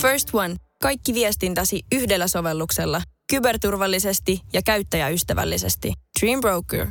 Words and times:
First 0.00 0.28
One. 0.34 0.56
Kaikki 0.82 1.14
viestintäsi 1.14 1.82
yhdellä 1.92 2.28
sovelluksella. 2.28 3.02
Kyberturvallisesti 3.30 4.40
ja 4.52 4.62
käyttäjäystävällisesti. 4.62 5.92
Dream 6.20 6.40
Broker. 6.40 6.86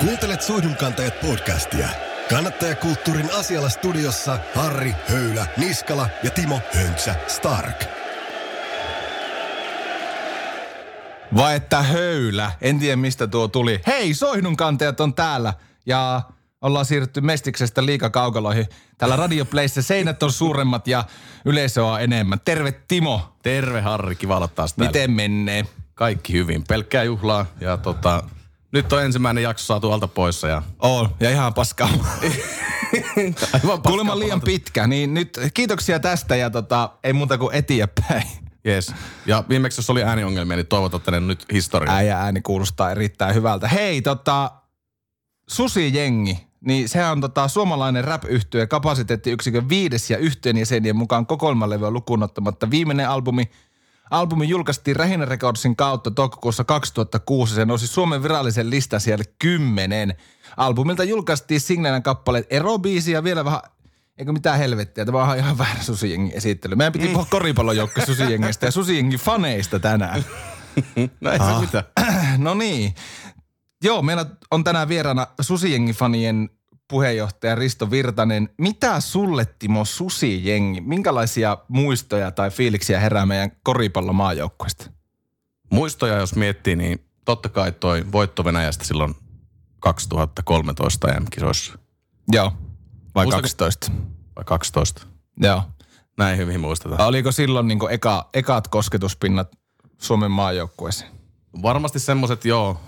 Kuuntelet 0.00 0.42
Soihdunkantajat 0.42 1.20
podcastia. 1.20 1.88
Kannattajakulttuurin 2.30 3.30
asialla 3.38 3.68
studiossa 3.68 4.38
Harri 4.54 4.94
Höylä, 5.08 5.46
Niskala 5.56 6.08
ja 6.22 6.30
Timo 6.30 6.60
Hönsä 6.74 7.14
Stark. 7.26 7.84
Vai 11.36 11.56
että 11.56 11.82
höylä. 11.82 12.52
En 12.60 12.78
tiedä 12.78 12.96
mistä 12.96 13.26
tuo 13.26 13.48
tuli. 13.48 13.80
Hei, 13.86 14.14
Soihdunkantajat 14.14 15.00
on 15.00 15.14
täällä. 15.14 15.54
Ja 15.86 16.22
ollaan 16.62 16.84
siirrytty 16.84 17.20
Mestiksestä 17.20 17.86
liikakaukaloihin. 17.86 18.66
Täällä 18.98 19.16
Radio 19.16 19.44
Playssä 19.44 19.82
seinät 19.82 20.22
on 20.22 20.32
suuremmat 20.32 20.86
ja 20.86 21.04
yleisöä 21.44 21.84
on 21.84 22.02
enemmän. 22.02 22.40
Terve 22.44 22.72
Timo. 22.88 23.36
Terve 23.42 23.80
Harri, 23.80 24.16
kiva 24.16 24.36
olla 24.36 24.48
taas 24.48 24.74
täällä. 24.74 24.88
Miten 24.88 25.10
menee? 25.10 25.66
Kaikki 25.94 26.32
hyvin, 26.32 26.64
pelkkää 26.68 27.02
juhlaa 27.02 27.46
ja 27.60 27.76
tota, 27.76 28.22
nyt 28.72 28.92
on 28.92 29.02
ensimmäinen 29.02 29.42
jakso 29.42 29.64
saatu 29.64 29.92
alta 29.92 30.08
poissa 30.08 30.48
ja... 30.48 30.62
On, 30.78 31.08
ja 31.20 31.30
ihan 31.30 31.54
paskaa. 31.54 31.88
Aivan 33.52 33.82
Kuulemma 33.82 34.18
liian 34.18 34.40
pitkä, 34.40 34.86
niin 34.86 35.14
nyt 35.14 35.38
kiitoksia 35.54 36.00
tästä 36.00 36.36
ja 36.36 36.50
tota, 36.50 36.90
ei 37.04 37.12
muuta 37.12 37.38
kuin 37.38 37.54
eteenpäin. 37.54 38.28
Yes. 38.66 38.94
Ja 39.26 39.44
viimeksi 39.48 39.78
jos 39.78 39.90
oli 39.90 40.02
ääniongelmia, 40.02 40.56
niin 40.56 40.66
toivotatte 40.66 41.10
ne 41.10 41.20
nyt 41.20 41.44
historiaan. 41.52 41.98
Äijä 41.98 42.18
ääni 42.18 42.40
kuulostaa 42.40 42.90
erittäin 42.90 43.34
hyvältä. 43.34 43.68
Hei, 43.68 44.02
tota, 44.02 44.50
Susi-jengi, 45.48 46.47
niin 46.60 46.88
sehän 46.88 47.12
on 47.12 47.20
tota, 47.20 47.48
suomalainen 47.48 48.04
rap-yhtye 48.04 48.66
kapasiteettiyksikön 48.66 49.68
viides 49.68 50.10
ja 50.10 50.18
yhteenjäsenien 50.18 50.96
mukaan 50.96 51.26
kokoelmalevyä 51.26 51.90
lukuun 51.90 52.22
ottamatta. 52.22 52.70
Viimeinen 52.70 53.08
albumi, 53.08 53.50
albumi 54.10 54.48
julkaistiin 54.48 54.96
Rähinä 54.96 55.24
Recordsin 55.24 55.76
kautta 55.76 56.10
toukokuussa 56.10 56.64
2006. 56.64 57.54
Se 57.54 57.64
nousi 57.64 57.86
Suomen 57.86 58.22
virallisen 58.22 58.70
listan 58.70 59.00
siellä 59.00 59.24
kymmenen. 59.38 60.14
Albumilta 60.56 61.04
julkaistiin 61.04 61.60
singleinä 61.60 62.00
kappaleet 62.00 62.46
Erobiisi 62.50 63.12
ja 63.12 63.24
vielä 63.24 63.44
vähän 63.44 63.60
Eikö 64.18 64.32
mitään 64.32 64.58
helvettiä, 64.58 65.04
tämä 65.04 65.24
on 65.24 65.36
ihan 65.36 65.58
väärä 65.58 65.82
susijengin 65.82 66.36
esittely. 66.36 66.74
Meidän 66.76 66.92
piti 66.92 67.08
puhua 67.08 67.26
koripallojoukko 67.30 68.00
susijengistä 68.06 68.66
ja 68.66 68.72
susijengin 68.72 69.18
faneista 69.18 69.78
tänään. 69.78 70.24
No 71.20 71.30
ei 71.30 71.38
se 71.38 71.60
mitään. 71.60 71.84
No 72.38 72.54
niin. 72.54 72.94
Joo, 73.84 74.02
meillä 74.02 74.26
on 74.50 74.64
tänään 74.64 74.88
vieraana 74.88 75.26
Susijengi-fanien 75.40 76.48
puheenjohtaja 76.88 77.54
Risto 77.54 77.90
Virtanen. 77.90 78.48
Mitä 78.58 79.00
sulle, 79.00 79.46
Timo, 79.58 79.84
Susijengi? 79.84 80.80
Minkälaisia 80.80 81.58
muistoja 81.68 82.30
tai 82.30 82.50
fiiliksiä 82.50 83.00
herää 83.00 83.26
meidän 83.26 83.50
koripallomaajoukkueesta? 83.62 84.90
Muistoja 85.70 86.16
jos 86.16 86.34
miettii, 86.34 86.76
niin 86.76 87.04
totta 87.24 87.48
kai 87.48 87.72
toi 87.72 88.06
voitto 88.12 88.44
Venäjästä 88.44 88.84
silloin 88.84 89.14
2013 89.80 91.08
EM-kisoissa. 91.12 91.78
Joo. 92.32 92.52
Vai 93.14 93.24
Muistatko- 93.24 93.42
12? 93.42 93.92
Vai 94.36 94.44
12? 94.44 95.06
Joo. 95.40 95.62
Näin 96.18 96.38
hyvin 96.38 96.60
muistetaan. 96.60 97.08
Oliko 97.08 97.32
silloin 97.32 97.68
niin 97.68 97.78
eka, 97.90 98.28
ekat 98.34 98.68
kosketuspinnat 98.68 99.48
Suomen 99.98 100.30
maajoukkueeseen? 100.30 101.17
Varmasti 101.62 101.98
semmoset, 101.98 102.44
joo, 102.44 102.80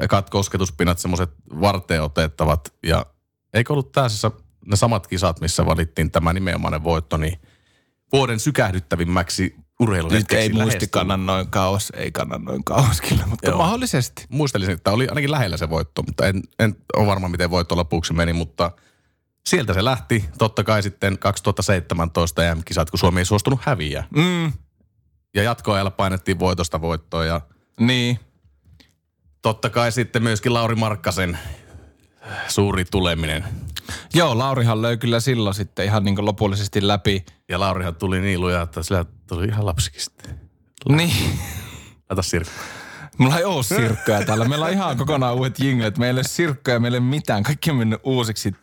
ekat 0.00 0.30
kosketuspinnat, 0.30 0.98
semmoset 0.98 1.30
varteen 1.60 2.02
otettavat. 2.02 2.74
Ja 2.82 3.06
eikö 3.54 3.72
ollut 3.72 3.92
tässä 3.92 4.30
ne 4.66 4.76
samat 4.76 5.06
kisat, 5.06 5.40
missä 5.40 5.66
valittiin 5.66 6.10
tämä 6.10 6.32
nimenomainen 6.32 6.84
voitto, 6.84 7.16
niin 7.16 7.40
vuoden 8.12 8.40
sykähdyttävimmäksi 8.40 9.56
urheilun 9.80 10.12
Nyt 10.12 10.32
ei 10.32 10.48
muisti 10.48 10.86
kannan 10.86 11.26
noin 11.26 11.46
kauas, 11.50 11.92
ei 11.96 12.12
kannan 12.12 12.44
noin 12.44 12.64
kauas 12.64 13.00
kyllä, 13.00 13.26
mutta 13.26 13.48
Joo. 13.50 13.58
mahdollisesti. 13.58 14.24
Muistelisin, 14.28 14.74
että 14.74 14.90
oli 14.90 15.08
ainakin 15.08 15.30
lähellä 15.30 15.56
se 15.56 15.70
voitto, 15.70 16.02
mutta 16.02 16.26
en, 16.26 16.42
en 16.58 16.76
ole 16.96 17.06
varma, 17.06 17.28
miten 17.28 17.50
voitto 17.50 17.76
lopuksi 17.76 18.12
meni, 18.12 18.32
mutta 18.32 18.70
sieltä 19.46 19.74
se 19.74 19.84
lähti. 19.84 20.24
Totta 20.38 20.64
kai 20.64 20.82
sitten 20.82 21.18
2017 21.18 22.44
EM-kisat, 22.44 22.90
kun 22.90 22.98
Suomi 22.98 23.20
ei 23.20 23.24
suostunut 23.24 23.60
häviä. 23.62 24.04
Mm, 24.16 24.52
Ja 25.34 25.42
jatkoajalla 25.42 25.90
painettiin 25.90 26.38
voitosta 26.38 26.80
voittoa 26.80 27.24
ja 27.24 27.40
niin. 27.80 28.20
totta 29.42 29.70
kai 29.70 29.92
sitten 29.92 30.22
myöskin 30.22 30.54
Lauri 30.54 30.74
Markkasen 30.74 31.38
suuri 32.48 32.84
tuleminen. 32.84 33.44
Joo, 34.14 34.38
Laurihan 34.38 34.82
löi 34.82 34.96
kyllä 34.96 35.20
silloin 35.20 35.54
sitten 35.54 35.84
ihan 35.84 36.04
niin 36.04 36.26
lopullisesti 36.26 36.86
läpi. 36.86 37.24
Ja 37.48 37.60
Laurihan 37.60 37.94
tuli 37.94 38.20
niin 38.20 38.40
lujaa, 38.40 38.62
että 38.62 38.82
sillä 38.82 39.04
tuli 39.26 39.46
ihan 39.46 39.66
lapsikin 39.66 40.00
sitten. 40.00 40.40
Niin. 40.88 41.38
Laita 42.10 42.22
sirkku. 42.22 42.54
Mulla 43.18 43.38
ei 43.38 43.44
ole 43.44 43.62
sirkkoja 43.62 44.24
täällä. 44.24 44.44
Meillä 44.44 44.66
on 44.66 44.72
ihan 44.72 44.96
kokonaan 44.96 45.34
uudet 45.34 45.58
jinglet. 45.58 45.98
Meillä 45.98 46.18
ei 46.18 46.22
ole 46.22 46.28
sirkkoja, 46.28 46.80
meillä 46.80 46.96
ei 46.96 47.00
ole 47.00 47.08
mitään. 47.08 47.42
Kaikki 47.42 47.70
on 47.70 47.76
mennyt 47.76 48.00
uusiksi, 48.04 48.54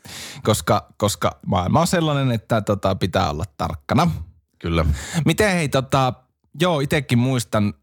koska, 0.44 0.88
koska 0.98 1.40
maailma 1.46 1.82
on 1.82 1.88
sellainen, 1.88 2.32
että 2.32 2.62
tota, 2.62 2.96
pitää 2.96 3.30
olla 3.30 3.44
tarkkana. 3.58 4.12
Kyllä. 4.60 4.86
Miten 5.26 5.52
hei, 5.52 5.70
tota, 5.70 6.14
joo, 6.62 6.80
itekin 6.80 7.20
muistan 7.20 7.74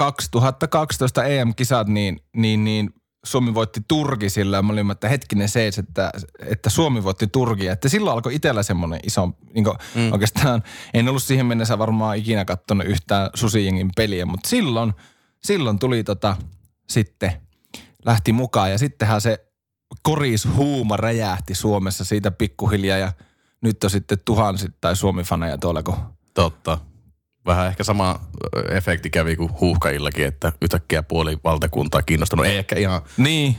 2012 0.00 1.24
EM-kisat, 1.24 1.88
niin, 1.88 2.20
niin, 2.36 2.64
niin 2.64 2.90
Suomi 3.24 3.54
voitti 3.54 3.80
Turkisilla 3.88 4.56
ja 4.56 4.62
mä 4.62 4.72
olin, 4.72 4.90
että 4.90 5.08
hetkinen 5.08 5.48
seis, 5.48 5.78
että, 5.78 6.10
että 6.38 6.70
Suomi 6.70 7.04
voitti 7.04 7.26
Turkia. 7.26 7.72
Että 7.72 7.88
silloin 7.88 8.14
alkoi 8.14 8.34
itsellä 8.34 8.62
semmoinen 8.62 9.00
iso, 9.02 9.30
niin 9.54 9.64
mm. 9.94 10.12
oikeastaan 10.12 10.62
en 10.94 11.08
ollut 11.08 11.22
siihen 11.22 11.46
mennessä 11.46 11.78
varmaan 11.78 12.16
ikinä 12.16 12.44
katsonut 12.44 12.86
yhtään 12.86 13.30
Susijengin 13.34 13.90
peliä, 13.96 14.26
mutta 14.26 14.48
silloin, 14.48 14.92
silloin 15.42 15.78
tuli 15.78 16.04
tota, 16.04 16.36
sitten, 16.88 17.32
lähti 18.04 18.32
mukaan 18.32 18.70
ja 18.70 18.78
sittenhän 18.78 19.20
se 19.20 19.46
korishuuma 20.02 20.96
räjähti 20.96 21.54
Suomessa 21.54 22.04
siitä 22.04 22.30
pikkuhiljaa 22.30 22.98
ja 22.98 23.12
nyt 23.62 23.84
on 23.84 23.90
sitten 23.90 24.18
tuhansittain 24.24 24.96
Suomi-faneja 24.96 25.58
tuolla, 25.58 25.82
kun 25.82 25.96
Totta. 26.34 26.78
Vähän 27.46 27.66
ehkä 27.66 27.84
sama 27.84 28.20
ö, 28.56 28.76
efekti 28.76 29.10
kävi 29.10 29.36
kuin 29.36 29.52
huuhkajillakin, 29.60 30.26
että 30.26 30.52
yhtäkkiä 30.62 31.02
puoli 31.02 31.38
valtakuntaa 31.44 32.02
kiinnostunut. 32.02 32.46
Ei 32.46 32.56
ehkä 32.58 32.76
ihan 32.76 33.02
Niin. 33.16 33.56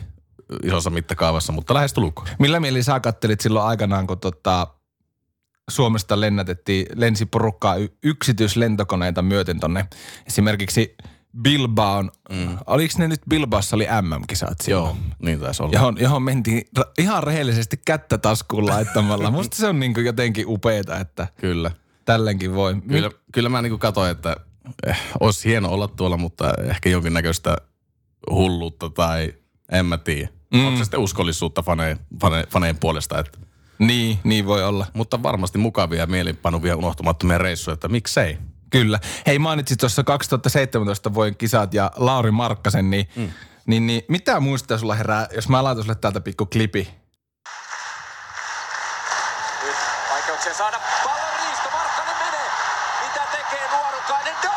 isossa 0.64 0.90
mittakaavassa, 0.90 1.54
mutta 1.54 1.74
lähestulkoon. 1.74 2.28
Millä 2.40 2.60
mieli 2.60 2.84
sä 2.84 3.00
kattelit 3.00 3.42
silloin 3.42 3.66
aikanaan, 3.66 4.08
kun 4.08 4.20
tota, 4.20 4.68
Suomesta 5.70 6.20
lennätettiin, 6.20 6.86
lensi 6.96 7.26
porukkaa 7.26 7.76
yksityislentokoneita 8.04 9.22
myöten 9.22 9.60
tonne 9.60 9.86
esimerkiksi 10.28 10.96
Bilbaon. 11.42 12.12
Mm. 12.32 12.58
Oliko 12.68 12.94
ne 12.98 13.08
nyt 13.08 13.22
Bilbaossa 13.30 13.76
oli 13.76 13.88
MM-kisat 14.02 14.62
silloin? 14.62 14.86
Joo, 14.86 14.98
niin 15.22 15.40
taisi 15.40 15.64
olla. 15.64 15.74
Johon, 15.74 15.98
johon 16.00 16.24
mentiin 16.24 16.64
ihan 16.98 17.24
rehellisesti 17.24 17.78
kättä 17.86 18.18
taskuun 18.18 18.66
laittamalla. 18.66 19.32
Musta 19.32 19.58
se 19.58 19.68
on 19.68 19.80
niin 19.80 19.94
jotenkin 20.06 20.46
upeeta, 20.48 20.98
että 21.00 21.28
Kyllä. 21.42 21.72
Tällenkin 22.12 22.56
voi. 22.56 22.76
Kyllä, 22.90 23.10
kyllä 23.34 23.50
mä 23.50 23.62
niin 23.62 23.80
katsoin, 23.80 24.12
että 24.12 24.36
eh, 24.88 24.98
olisi 25.20 25.50
hieno 25.50 25.70
olla 25.70 25.88
tuolla, 25.88 26.18
mutta 26.18 26.54
ehkä 26.64 26.90
jonkinnäköistä 26.90 27.58
hulluutta 28.30 28.90
tai 28.90 29.34
en 29.72 29.86
mä 29.86 29.98
tiedä. 29.98 30.30
Mm. 30.54 30.66
Onko 30.66 30.78
se 30.78 30.84
sitten 30.84 31.00
uskollisuutta 31.00 31.62
faneen, 31.62 32.00
fane, 32.22 32.44
faneen 32.50 32.78
puolesta. 32.78 33.20
Että, 33.20 33.40
Niin, 33.80 34.20
niin 34.24 34.46
voi 34.46 34.64
olla. 34.64 34.86
mutta 34.94 35.24
varmasti 35.24 35.58
mukavia 35.58 36.00
ja 36.00 36.08
mielinpanuvia 36.08 36.76
unohtumattomia 36.76 37.38
reissuja, 37.38 37.74
että 37.74 37.88
miksei. 37.88 38.38
Kyllä. 38.70 39.00
Hei, 39.28 39.40
mainitsit 39.40 39.80
tuossa 39.80 40.04
2017 40.04 41.14
vuoden 41.14 41.36
kisat 41.36 41.74
ja 41.74 41.92
Lauri 41.96 42.32
Markkasen, 42.32 42.90
niin, 42.90 43.08
mm. 43.16 43.30
niin, 43.66 43.88
niin 43.88 44.02
mitä 44.08 44.40
muistaa 44.40 44.78
sulla 44.78 44.96
herää, 44.96 45.28
jos 45.36 45.50
mä 45.50 45.64
laitan 45.64 45.84
sulle 45.84 45.96
täältä 45.96 46.22
pikku 46.22 46.46
klipi? 46.46 46.88
Nyt 49.66 49.76
vaikeuksia 50.12 50.54
saada 50.54 50.80
pallon 51.04 51.34
riisto. 51.46 51.70
Markkanen 51.74 52.16
menee. 52.26 52.50
Mitä 53.04 53.22
tekee 53.32 53.70
nuorukainen? 53.72 54.34
No! 54.44 54.52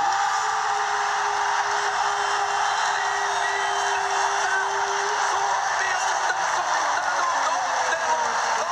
Suomi 5.31 5.94
on 5.94 6.17
tasoittanut 6.29 7.49
ottelun. 7.49 8.31
8,9 8.61 8.67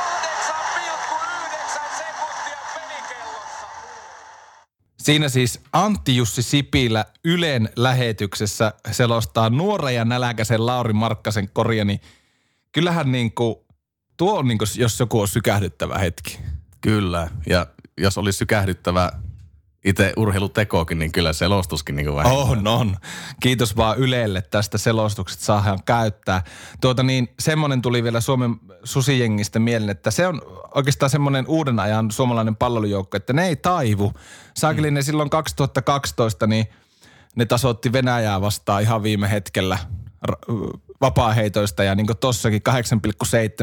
sekuntia 1.98 2.58
pelikellossa. 2.74 3.66
Siinä 5.02 5.28
siis 5.28 5.60
Antti 5.72 6.16
Jussi 6.16 6.42
Sipilä 6.42 7.04
Ylen 7.24 7.68
lähetyksessä 7.76 8.72
selostaa 8.90 9.50
nuoren 9.50 9.94
ja 9.94 10.04
näläkäisen 10.04 10.66
Lauri 10.66 10.92
Markkasen 10.92 11.48
korja, 11.52 11.84
niin 11.84 12.00
kyllähän 12.72 13.12
niin 13.12 13.32
kuin, 13.32 13.56
tuo 14.16 14.38
on 14.38 14.48
niin 14.48 14.58
kuin, 14.58 14.68
jos 14.76 15.00
joku 15.00 15.20
on 15.20 15.28
sykähdyttävä 15.28 15.98
hetki. 15.98 16.38
Kyllä. 16.80 17.28
Ja 17.46 17.66
jos 17.98 18.18
olisi 18.18 18.38
sykähdyttävä 18.38 19.12
itse 19.84 20.12
urheilutekoakin, 20.16 20.98
niin 20.98 21.12
kyllä 21.12 21.32
selostuskin 21.32 21.96
niin 21.96 22.14
vähän. 22.14 22.32
On, 22.32 22.66
on. 22.66 22.96
Kiitos 23.40 23.76
vaan 23.76 23.98
Ylelle 23.98 24.42
tästä 24.42 24.78
selostuksesta 24.78 25.44
saadaan 25.44 25.78
käyttää. 25.84 26.42
Tuota 26.80 27.02
niin, 27.02 27.28
semmoinen 27.38 27.82
tuli 27.82 28.02
vielä 28.02 28.20
Suomen 28.20 28.56
susijengistä 28.84 29.58
mieleen, 29.58 29.90
että 29.90 30.10
se 30.10 30.26
on 30.26 30.42
oikeastaan 30.74 31.10
semmoinen 31.10 31.46
uuden 31.48 31.80
ajan 31.80 32.10
suomalainen 32.10 32.56
palloilujoukko, 32.56 33.16
että 33.16 33.32
ne 33.32 33.46
ei 33.46 33.56
taivu. 33.56 34.12
Saakeli 34.54 34.90
mm. 34.90 34.94
ne 34.94 35.02
silloin 35.02 35.30
2012, 35.30 36.46
niin 36.46 36.66
ne 37.34 37.44
tasoitti 37.44 37.92
Venäjää 37.92 38.40
vastaan 38.40 38.82
ihan 38.82 39.02
viime 39.02 39.30
hetkellä 39.30 39.78
vapaaheitoista 41.02 41.84
ja 41.84 41.94
niin 41.94 42.06
kuin 42.06 42.18
tossakin 42.18 42.62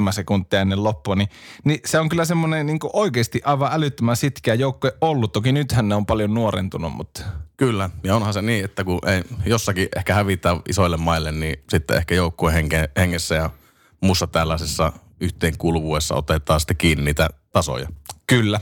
8,7 0.05 0.11
sekuntia 0.11 0.61
ennen 0.61 0.83
loppua, 0.83 1.15
niin, 1.15 1.29
niin 1.63 1.79
se 1.85 1.99
on 1.99 2.09
kyllä 2.09 2.25
semmoinen 2.25 2.65
niin 2.65 2.79
oikeasti 2.93 3.41
aivan 3.45 3.73
älyttömän 3.73 4.17
sitkeä 4.17 4.53
joukkue 4.53 4.93
ollut. 5.01 5.31
Toki 5.31 5.51
nythän 5.51 5.89
ne 5.89 5.95
on 5.95 6.05
paljon 6.05 6.33
nuorentunut, 6.33 6.93
mutta... 6.93 7.21
Kyllä, 7.57 7.89
ja 8.03 8.15
onhan 8.15 8.33
se 8.33 8.41
niin, 8.41 8.65
että 8.65 8.83
kun 8.83 8.99
ei 9.07 9.23
jossakin 9.45 9.89
ehkä 9.95 10.13
hävitä 10.13 10.57
isoille 10.69 10.97
maille, 10.97 11.31
niin 11.31 11.63
sitten 11.69 11.97
ehkä 11.97 12.15
joukkue 12.15 12.53
henge, 12.53 12.89
hengessä 12.97 13.35
ja 13.35 13.49
muussa 14.01 14.27
tällaisessa 14.27 14.93
yhteenkuuluvuudessa 15.21 16.15
otetaan 16.15 16.59
sitten 16.59 16.77
kiinni 16.77 17.03
niitä 17.03 17.29
tasoja. 17.51 17.87
Kyllä. 18.27 18.59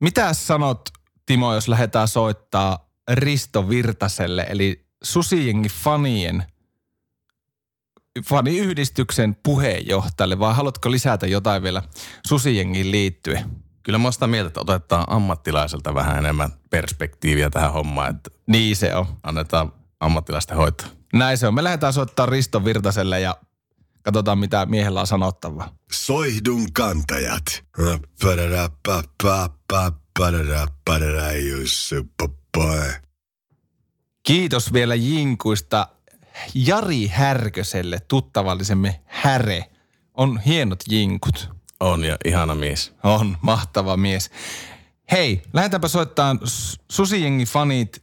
Mitä 0.00 0.32
sanot, 0.32 0.88
Timo, 1.26 1.54
jos 1.54 1.68
lähdetään 1.68 2.08
soittaa 2.08 2.88
Risto 3.10 3.68
Virtaselle, 3.68 4.46
eli 4.48 4.84
Susijengi 5.02 5.68
fanien– 5.68 6.44
faniyhdistyksen 8.26 9.36
puheenjohtajalle, 9.42 10.38
vai 10.38 10.54
haluatko 10.54 10.90
lisätä 10.90 11.26
jotain 11.26 11.62
vielä 11.62 11.82
susijengiin 12.26 12.90
liittyen? 12.90 13.44
Kyllä 13.82 13.98
mä 13.98 14.10
sitä 14.10 14.26
mieltä, 14.26 14.48
että 14.48 14.60
otetaan 14.60 15.04
ammattilaiselta 15.08 15.94
vähän 15.94 16.18
enemmän 16.18 16.50
perspektiiviä 16.70 17.50
tähän 17.50 17.72
hommaan. 17.72 18.10
Että 18.16 18.30
niin 18.46 18.76
se 18.76 18.94
on. 18.94 19.06
Annetaan 19.22 19.72
ammattilaisten 20.00 20.56
hoitoa. 20.56 20.88
Näin 21.12 21.38
se 21.38 21.46
on. 21.46 21.54
Me 21.54 21.64
lähdetään 21.64 21.92
soittaa 21.92 22.26
Risto 22.26 22.64
Virtaselle 22.64 23.20
ja 23.20 23.36
katsotaan 24.02 24.38
mitä 24.38 24.66
miehellä 24.66 25.00
on 25.00 25.06
sanottavaa. 25.06 25.74
Soihdun 25.92 26.72
kantajat. 26.72 27.64
Kiitos 34.22 34.72
vielä 34.72 34.94
jinkuista 34.94 35.88
Jari 36.54 37.06
Härköselle, 37.06 38.00
tuttavallisemme 38.08 39.00
Häre. 39.04 39.64
On 40.14 40.38
hienot 40.40 40.80
jinkut. 40.88 41.50
On 41.80 42.04
ja 42.04 42.16
ihana 42.24 42.54
mies. 42.54 42.94
On, 43.02 43.36
mahtava 43.42 43.96
mies. 43.96 44.30
Hei, 45.10 45.42
lähdetäänpä 45.52 45.88
soittamaan 45.88 46.40
Susijengi 46.90 47.44
fanit 47.44 48.02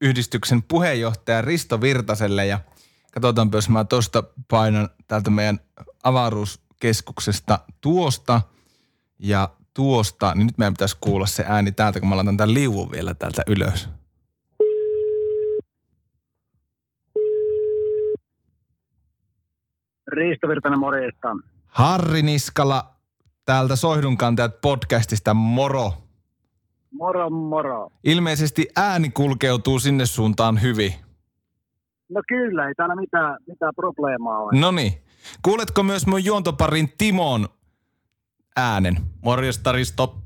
yhdistyksen 0.00 0.62
puheenjohtaja 0.62 1.42
Risto 1.42 1.80
Virtaselle 1.80 2.46
ja 2.46 2.60
katsotaanpa, 3.12 3.56
jos 3.56 3.68
mä 3.68 3.84
tuosta 3.84 4.22
painan 4.50 4.88
täältä 5.08 5.30
meidän 5.30 5.60
avaruuskeskuksesta 6.02 7.58
tuosta 7.80 8.42
ja 9.18 9.48
tuosta, 9.74 10.34
niin 10.34 10.46
nyt 10.46 10.58
meidän 10.58 10.74
pitäisi 10.74 10.96
kuulla 11.00 11.26
se 11.26 11.44
ääni 11.48 11.72
täältä, 11.72 12.00
kun 12.00 12.08
mä 12.08 12.16
laitan 12.16 12.36
tämän 12.36 12.54
liuvun 12.54 12.90
vielä 12.90 13.14
täältä 13.14 13.42
ylös. 13.46 13.88
Riisto 20.12 20.48
Virtanen, 20.48 20.78
morjesta. 20.78 21.36
Harri 21.66 22.22
Niskala 22.22 22.84
täältä 23.44 23.76
Soihdunkantajat 23.76 24.60
podcastista, 24.60 25.34
moro. 25.34 25.92
Moro, 26.92 27.30
moro. 27.30 27.90
Ilmeisesti 28.04 28.68
ääni 28.76 29.10
kulkeutuu 29.10 29.78
sinne 29.78 30.06
suuntaan 30.06 30.62
hyvin. 30.62 30.94
No 32.08 32.22
kyllä, 32.28 32.68
ei 32.68 32.74
täällä 32.74 32.96
mitään, 32.96 33.36
mitään 33.46 33.72
probleemaa 33.76 34.38
ole. 34.38 34.60
No 34.60 34.70
niin. 34.70 34.92
Kuuletko 35.42 35.82
myös 35.82 36.06
mun 36.06 36.24
juontoparin 36.24 36.92
Timon 36.98 37.48
äänen? 38.56 38.96
Morjesta 39.24 39.72
Risto. 39.72 40.16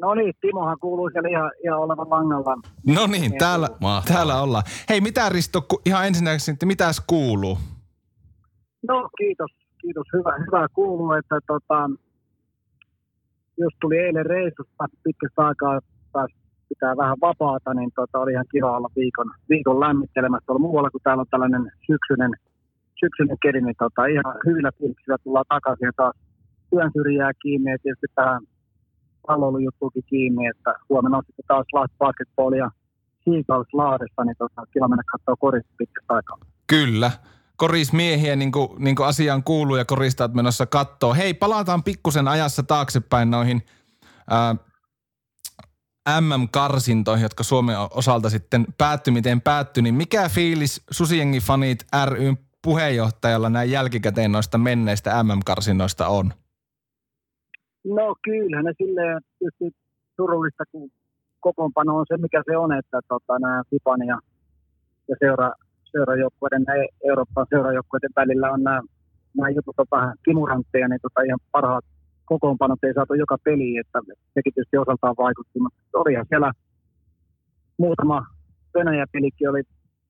No 0.00 0.14
niin, 0.14 0.34
Timohan 0.40 0.78
kuuluu 0.80 1.10
siellä 1.12 1.28
ihan, 1.28 1.50
ihan 1.64 1.78
olevan 1.78 2.10
langalla. 2.10 2.56
No 2.86 3.06
niin, 3.06 3.38
täällä, 3.38 3.68
täällä 4.08 4.42
ollaan. 4.42 4.64
Hei, 4.88 5.00
mitä 5.00 5.28
Risto, 5.28 5.66
ihan 5.84 6.06
ensinnäkin, 6.06 6.52
että 6.52 6.66
mitäs 6.66 7.02
kuuluu? 7.06 7.58
No 8.88 9.08
kiitos, 9.18 9.50
kiitos. 9.80 10.06
Hyvä, 10.12 10.32
hyvä 10.46 10.66
kuuluu, 10.74 11.12
että 11.12 11.38
tota, 11.46 11.90
jos 13.58 13.72
tuli 13.80 13.98
eilen 13.98 14.26
reissusta 14.26 14.84
pitkästä 15.04 15.46
aikaa 15.46 15.80
taas 16.12 16.30
pitää 16.68 16.96
vähän 16.96 17.16
vapaata, 17.20 17.74
niin 17.74 17.90
tota, 17.94 18.18
oli 18.18 18.32
ihan 18.32 18.52
kiva 18.52 18.76
olla 18.76 18.90
viikon, 18.96 19.30
viikon 19.48 19.80
lämmittelemässä 19.80 20.46
tuolla 20.46 20.66
muualla, 20.66 20.90
kun 20.90 21.00
täällä 21.04 21.20
on 21.20 21.26
tällainen 21.30 21.72
syksyinen, 21.86 22.32
syksyinen 23.00 23.36
keli, 23.42 23.60
niin 23.60 23.74
tota, 23.78 24.06
ihan 24.06 24.34
hyvillä 24.46 24.70
fiiliksillä 24.78 25.18
tullaan 25.24 25.44
takaisin 25.48 25.86
ja 25.86 25.92
taas 25.96 26.16
työn 26.70 26.90
syrjää 26.96 27.32
kiinni 27.42 27.70
ja 27.70 27.78
tietysti 27.82 28.06
tähän 28.14 28.42
palloilujuttuukin 29.26 30.04
kiinni, 30.06 30.46
että 30.46 30.74
huomenna 30.88 31.18
on 31.18 31.24
sitten 31.26 31.44
taas 31.48 31.66
Lahti 31.72 31.94
Basketball 31.98 32.52
ja 32.52 32.70
Seagulls 33.24 33.72
Lahdesta, 33.72 34.24
niin 34.24 34.36
tota, 34.38 34.62
kiva 34.72 34.88
mennä 34.88 35.02
katsoa 35.12 35.36
korista 35.38 35.72
pitkästä 35.78 36.14
aikaa. 36.14 36.38
Kyllä 36.66 37.10
korismiehiä, 37.58 38.36
niin 38.36 38.52
kuin, 38.52 38.68
niin 38.78 38.96
kuin 38.96 39.06
asiaan 39.06 39.44
kuuluu 39.44 39.76
ja 39.76 39.84
koristaat 39.84 40.34
menossa 40.34 40.66
kattoo. 40.66 41.14
Hei, 41.14 41.34
palataan 41.34 41.82
pikkusen 41.82 42.28
ajassa 42.28 42.62
taaksepäin 42.62 43.30
noihin 43.30 43.62
ää, 44.30 44.54
MM-karsintoihin, 46.20 47.22
jotka 47.22 47.42
Suomen 47.42 47.76
osalta 47.90 48.30
sitten 48.30 48.66
päättyi, 48.78 49.12
miten 49.12 49.40
päättyi. 49.40 49.82
Niin 49.82 49.94
mikä 49.94 50.28
fiilis 50.28 50.82
Susiengi 50.90 51.40
Fanit 51.40 51.86
ryn 52.04 52.38
puheenjohtajalla 52.62 53.50
näin 53.50 53.70
jälkikäteen 53.70 54.32
noista 54.32 54.58
menneistä 54.58 55.22
MM-karsinnoista 55.22 56.08
on? 56.08 56.32
No 57.84 58.16
kyllä, 58.22 58.62
ne 58.62 58.72
silleen 58.78 59.20
tietysti 59.38 59.80
surullista, 60.16 60.64
kun 60.72 60.90
kokoonpano 61.40 61.96
on 61.96 62.04
se, 62.08 62.16
mikä 62.16 62.42
se 62.50 62.56
on, 62.56 62.78
että 62.78 63.00
tota, 63.08 63.38
nämä 63.38 63.62
Fipan 63.70 64.06
ja, 64.06 64.18
ja 65.08 65.16
seura, 65.18 65.52
seurajoukkueiden 65.92 66.64
ja 66.66 66.74
Euroopan 67.10 67.46
seurajoukkueiden 67.50 68.10
välillä 68.16 68.50
on 68.50 68.62
nämä, 68.62 68.80
nämä 69.36 69.48
jutut 69.50 69.78
on 69.78 69.86
vähän 69.90 70.14
kimurantteja, 70.24 70.88
niin 70.88 71.00
tota 71.02 71.22
ihan 71.22 71.38
parhaat 71.52 71.84
kokoonpanot 72.24 72.84
ei 72.84 72.94
saatu 72.94 73.14
joka 73.14 73.36
peli, 73.44 73.78
että 73.78 73.98
sekin 74.34 74.54
tietysti 74.54 74.76
osaltaan 74.76 75.14
vaikutti, 75.18 75.58
mutta 75.60 75.78
olihan 75.94 76.26
siellä 76.28 76.52
muutama 77.78 78.26
Venäjä-pelikin 78.74 79.50
oli 79.50 79.62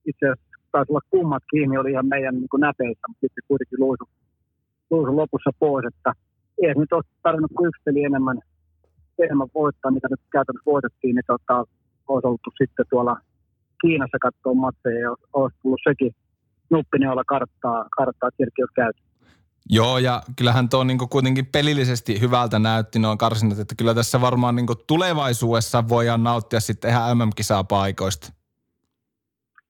itse 0.07 0.27
asiassa 0.27 0.49
taisi 0.73 0.93
olla 0.93 1.11
kummat 1.11 1.43
kiinni, 1.51 1.79
oli 1.79 1.91
ihan 1.91 2.07
meidän 2.07 2.35
niin 2.35 2.49
kuin 2.49 2.61
näpeissä, 2.61 3.09
mutta 3.09 3.21
sitten 3.21 3.49
kuitenkin 3.49 3.81
luisu, 3.81 4.05
luisu 4.91 5.17
lopussa 5.17 5.51
pois, 5.59 5.85
että 5.87 6.13
ei 6.63 6.75
nyt 6.75 6.93
ole 6.93 7.03
tarvinnut 7.23 7.53
kuin 7.55 7.69
yksi 7.69 7.83
peli 7.85 8.05
enemmän, 8.05 8.39
enemmän 9.19 9.49
voittaa, 9.55 9.91
mitä 9.91 10.09
nyt 10.11 10.21
käytännössä 10.33 10.71
voitettiin, 10.73 11.15
niin 11.15 11.29
tota, 11.33 11.65
olisi 12.09 12.27
ollut 12.27 12.41
sitten 12.59 12.87
tuolla 12.91 13.17
Kiinassa 13.81 14.19
katsoa 14.21 14.55
matseja 14.55 15.01
ja 15.01 15.15
olisi 15.33 15.57
tullut 15.63 15.81
sekin 15.89 16.15
nuppinen 16.71 17.11
olla 17.11 17.25
karttaa, 17.25 17.85
karttaa 17.97 18.31
kirkkius 18.37 18.71
käyty. 18.75 19.01
Joo, 19.71 19.99
ja 19.99 20.23
kyllähän 20.37 20.69
tuo 20.69 20.85
niin 20.85 20.99
kuitenkin 21.11 21.47
pelillisesti 21.47 22.21
hyvältä 22.21 22.59
näytti 22.59 22.99
noin 22.99 23.19
karsinat, 23.19 23.59
että 23.59 23.75
kyllä 23.79 23.95
tässä 23.95 24.21
varmaan 24.21 24.57
niin 24.57 24.67
tulevaisuudessa 24.87 25.89
voidaan 25.89 26.23
nauttia 26.23 26.61
sitten 26.61 26.91
ihan 26.91 27.19
MM-kisaa 27.19 27.65
paikoista. 27.65 28.33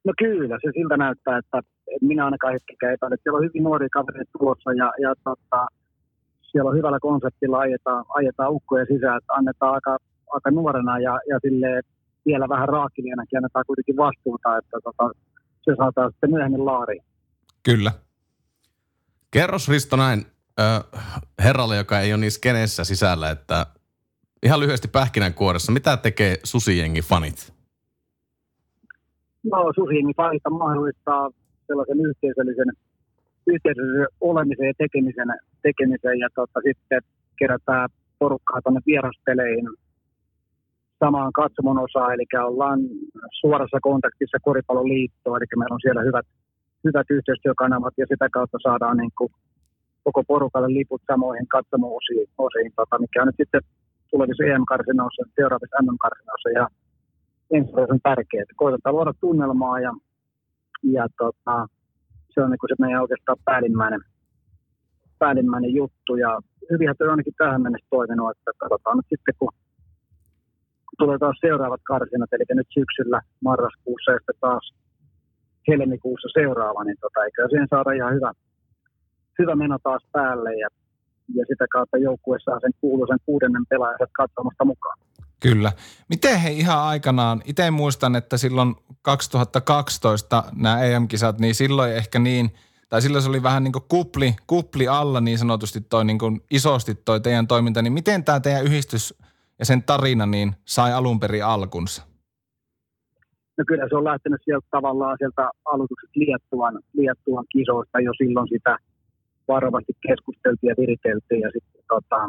No 0.04 0.12
kyllä, 0.18 0.58
se 0.62 0.70
siltä 0.74 0.96
näyttää, 0.96 1.38
että 1.38 1.62
minä 2.00 2.24
ainakaan 2.24 2.52
hetkenkään 2.52 2.94
epäile. 2.94 3.16
Siellä 3.22 3.36
on 3.36 3.44
hyvin 3.44 3.62
nuoria 3.62 3.88
kavereita 3.92 4.30
tulossa 4.38 4.72
ja, 4.72 4.92
ja 5.02 5.14
tota, 5.24 5.66
siellä 6.42 6.70
on 6.70 6.76
hyvällä 6.76 6.98
konseptilla 7.00 7.58
ajetaan, 7.58 8.04
ajetaan 8.08 8.52
ukkoja 8.52 8.84
sisään, 8.84 9.18
että 9.18 9.32
annetaan 9.32 9.74
aika, 9.74 9.96
aika 10.30 10.50
nuorena 10.50 10.98
ja, 10.98 11.20
ja 11.28 11.38
silleen, 11.42 11.82
vielä 12.30 12.48
vähän 12.48 12.68
raakilienäkin 12.68 13.38
annetaan 13.38 13.64
kuitenkin 13.66 13.96
vastuuta, 13.96 14.58
että 14.58 14.76
tota, 14.84 15.04
se 15.64 15.72
saadaan 15.76 16.12
sitten 16.12 16.30
myöhemmin 16.30 16.66
laariin. 16.66 17.02
Kyllä. 17.62 17.92
Kerros 19.30 19.68
Risto 19.68 19.96
näin 19.96 20.26
äh, 20.60 21.04
herralle, 21.44 21.76
joka 21.76 22.00
ei 22.00 22.12
ole 22.12 22.20
niissä 22.20 22.40
kenessä 22.42 22.84
sisällä, 22.84 23.30
että 23.30 23.66
ihan 24.42 24.60
lyhyesti 24.60 24.88
pähkinänkuoressa, 24.88 25.72
mitä 25.72 25.96
tekee 25.96 26.36
Susijengi 26.44 27.02
fanit? 27.02 27.52
No 29.52 29.72
Susijengi 29.74 30.12
fanit 30.16 30.42
mahdollistaa 30.50 31.30
sellaisen 31.66 32.00
yhteisöllisen, 32.00 32.70
yhteisöllisen 33.46 34.06
olemisen 34.20 34.66
ja 34.66 34.74
tekemisen, 34.78 35.28
tekemisen 35.62 36.18
ja 36.18 36.28
tota, 36.34 36.60
sitten 36.66 37.00
kerätään 37.38 37.88
porukkaa 38.18 38.62
tuonne 38.62 38.80
vieraspeleihin 38.86 39.68
samaan 40.98 41.32
katsomon 41.32 41.78
osaan, 41.78 42.14
eli 42.14 42.26
ollaan 42.44 42.80
suorassa 43.40 43.78
kontaktissa 43.82 44.38
koripalloliittoon, 44.42 45.36
eli 45.36 45.46
meillä 45.56 45.74
on 45.74 45.84
siellä 45.84 46.02
hyvät, 46.02 46.26
hyvät 46.84 47.06
yhteistyökanavat 47.10 47.94
ja 47.96 48.06
sitä 48.08 48.28
kautta 48.32 48.58
saadaan 48.62 48.96
niin 48.96 49.12
kuin 49.18 49.30
koko 50.04 50.22
porukalle 50.24 50.68
liput 50.68 51.02
samoihin 51.06 51.48
katsomoosiin, 51.48 52.28
osiin, 52.38 52.72
tota, 52.76 52.98
mikä 52.98 53.22
on 53.22 53.26
nyt 53.26 53.40
sitten 53.42 53.60
tulevissa 54.10 54.44
EM-karsinoissa, 54.44 55.22
seuraavissa 55.36 55.82
MM-karsinoissa 55.82 56.50
ja 56.58 56.68
ensi 57.50 57.72
on 57.92 58.00
tärkeää. 58.02 58.44
Koitetaan 58.56 58.94
luoda 58.94 59.12
tunnelmaa 59.20 59.80
ja, 59.80 59.92
ja 60.82 61.06
tota, 61.18 61.66
se 62.30 62.42
on 62.42 62.50
niin 62.50 62.58
kuin 62.58 62.70
se 62.70 62.74
meidän 62.78 63.02
oikeastaan 63.02 63.38
päällimmäinen, 63.44 64.00
päällimmäinen 65.18 65.74
juttu. 65.74 66.16
Ja 66.16 66.40
hyvinhän 66.70 66.96
on 67.00 67.10
ainakin 67.10 67.34
tähän 67.38 67.62
mennessä 67.62 67.86
toiminut, 67.90 68.30
että 68.30 68.50
katsotaan 68.58 68.96
nyt 68.96 69.06
sitten 69.08 69.34
kun 69.38 69.52
tulee 70.98 71.18
taas 71.18 71.36
seuraavat 71.40 71.80
karsinat, 71.84 72.32
eli 72.32 72.44
nyt 72.50 72.70
syksyllä 72.78 73.20
marraskuussa 73.40 74.12
ja 74.12 74.18
sitten 74.18 74.40
taas 74.40 74.64
helmikuussa 75.68 76.28
seuraava, 76.40 76.84
niin 76.84 76.96
tota, 77.00 77.24
eikä 77.24 77.48
siihen 77.50 77.68
saada 77.70 77.92
ihan 77.92 78.14
hyvä, 78.14 78.32
hyvä 79.38 79.54
meno 79.56 79.78
taas 79.82 80.02
päälle 80.12 80.54
ja, 80.54 80.68
ja 81.34 81.44
sitä 81.48 81.66
kautta 81.72 81.96
joukkue 81.96 82.38
saa 82.44 82.60
sen 82.60 82.72
kuuluisen 82.80 83.18
kuudennen 83.26 83.66
pelaajan 83.68 84.08
katsomasta 84.12 84.64
mukaan. 84.64 84.98
Kyllä. 85.40 85.72
Miten 86.08 86.40
he 86.40 86.50
ihan 86.50 86.82
aikanaan, 86.82 87.42
itse 87.44 87.70
muistan, 87.70 88.16
että 88.16 88.36
silloin 88.36 88.74
2012 89.02 90.44
nämä 90.56 90.82
EM-kisat, 90.82 91.38
niin 91.38 91.54
silloin 91.54 91.92
ehkä 91.92 92.18
niin, 92.18 92.50
tai 92.88 93.02
silloin 93.02 93.22
se 93.22 93.28
oli 93.28 93.42
vähän 93.42 93.64
niin 93.64 93.72
kuin 93.72 93.84
kupli, 93.88 94.36
kupli 94.46 94.88
alla 94.88 95.20
niin 95.20 95.38
sanotusti 95.38 95.80
toi 95.80 96.04
niin 96.04 96.18
kuin 96.18 96.40
isosti 96.50 96.94
toi 96.94 97.20
teidän 97.20 97.46
toiminta, 97.46 97.82
niin 97.82 97.92
miten 97.92 98.24
tämä 98.24 98.40
teidän 98.40 98.64
yhdistys 98.64 99.14
ja 99.58 99.64
sen 99.64 99.82
tarina 99.82 100.26
niin 100.26 100.52
sai 100.64 100.92
alun 100.92 101.20
perin 101.20 101.44
alkunsa? 101.44 102.02
No 103.58 103.64
kyllä 103.68 103.86
se 103.88 103.96
on 103.96 104.04
lähtenyt 104.04 104.40
sieltä 104.44 104.66
tavallaan 104.70 105.16
sieltä 105.18 105.50
aloitukset 105.64 106.10
Liettuan, 106.14 106.78
Liettuan 106.92 107.44
kisoista 107.52 108.00
jo 108.00 108.12
silloin 108.22 108.48
sitä 108.48 108.76
varovasti 109.48 109.92
keskusteltiin 110.08 110.70
ja 110.70 110.74
viriteltiin 110.80 111.40
ja 111.40 111.50
sitten 111.52 111.82
tota, 111.88 112.20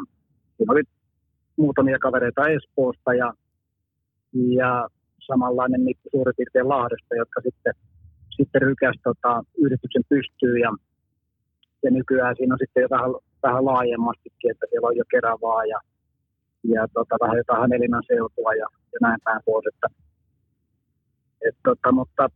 siinä 0.57 0.74
oli 0.74 0.83
muutamia 1.57 2.00
kavereita 2.00 2.48
Espoosta 2.48 3.13
ja, 3.13 3.33
ja 4.59 4.88
samanlainen 5.27 5.81
Mikko 5.81 6.09
suurin 6.12 6.36
piirtein 6.38 6.69
Lahdesta, 6.69 7.15
jotka 7.15 7.41
sitten, 7.41 7.74
sitten 8.38 8.62
rykäs 8.62 8.95
tota, 9.03 9.43
yhdistyksen 9.63 10.03
pystyyn 10.09 10.59
ja, 10.65 10.71
ja 11.83 11.91
nykyään 11.91 12.36
siinä 12.36 12.53
on 12.53 12.63
sitten 12.63 12.81
jo 12.81 12.89
vähän, 12.95 13.12
vähän 13.43 13.65
laajemmastikin, 13.65 14.51
että 14.51 14.65
siellä 14.69 14.88
on 14.88 14.98
jo 14.98 15.03
Keravaa 15.12 15.65
ja, 15.65 15.79
ja 16.63 16.87
tota, 16.93 17.15
vähän 17.21 17.37
jotain 17.37 17.61
Hämeenlinnan 17.61 18.03
seutua 18.07 18.53
ja, 18.53 18.67
ja 18.93 18.99
näin 19.01 19.19
päin 19.23 19.41
pois. 19.45 19.65
Että, 19.67 19.87
et, 21.47 21.55
tota, 21.63 21.91
mutta 21.91 22.29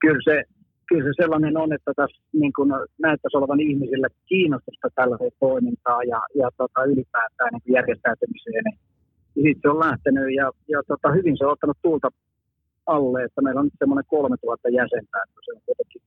kyllä 0.00 0.22
se, 0.24 0.42
kyllä 0.88 1.04
se 1.04 1.12
sellainen 1.22 1.56
on, 1.56 1.72
että 1.72 1.92
tässä 1.96 2.22
niin 2.32 2.52
kuin 2.52 2.70
näyttäisi 3.02 3.36
olevan 3.36 3.60
ihmisille 3.60 4.08
kiinnostusta 4.26 4.88
tällaiseen 4.94 5.32
toimintaan 5.40 6.08
ja, 6.08 6.20
ja 6.34 6.48
tota, 6.56 6.84
ylipäätään 6.84 7.50
niin 7.52 7.74
järjestäytymiseen. 7.74 8.64
Niin 8.64 8.78
sitten 9.34 9.62
se 9.62 9.68
on 9.68 9.84
lähtenyt 9.88 10.34
ja, 10.34 10.46
ja 10.68 10.82
tota, 10.88 11.08
hyvin 11.12 11.36
se 11.36 11.44
on 11.44 11.52
ottanut 11.52 11.78
tuulta 11.82 12.08
alle, 12.86 13.24
että 13.24 13.42
meillä 13.42 13.60
on 13.60 13.66
nyt 13.66 13.78
semmoinen 13.78 14.04
3000 14.08 14.68
jäsentä, 14.68 15.16
että 15.24 15.40
se 15.44 15.52
on 15.54 15.60
kuitenkin 15.66 16.02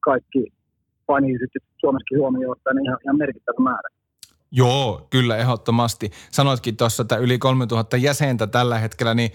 kaikki 0.00 0.42
faniyhdistykset 1.06 1.74
Suomessakin 1.80 2.18
huomioon 2.18 2.56
ottaen 2.56 2.84
ihan, 2.84 2.98
ihan 3.04 3.18
merkittävä 3.18 3.62
määrä. 3.62 3.88
Joo, 4.50 5.06
kyllä 5.10 5.36
ehdottomasti. 5.36 6.10
Sanoitkin 6.30 6.76
tuossa, 6.76 7.02
että 7.02 7.16
yli 7.16 7.38
3000 7.38 7.96
jäsentä 7.96 8.46
tällä 8.46 8.78
hetkellä, 8.78 9.14
niin 9.14 9.30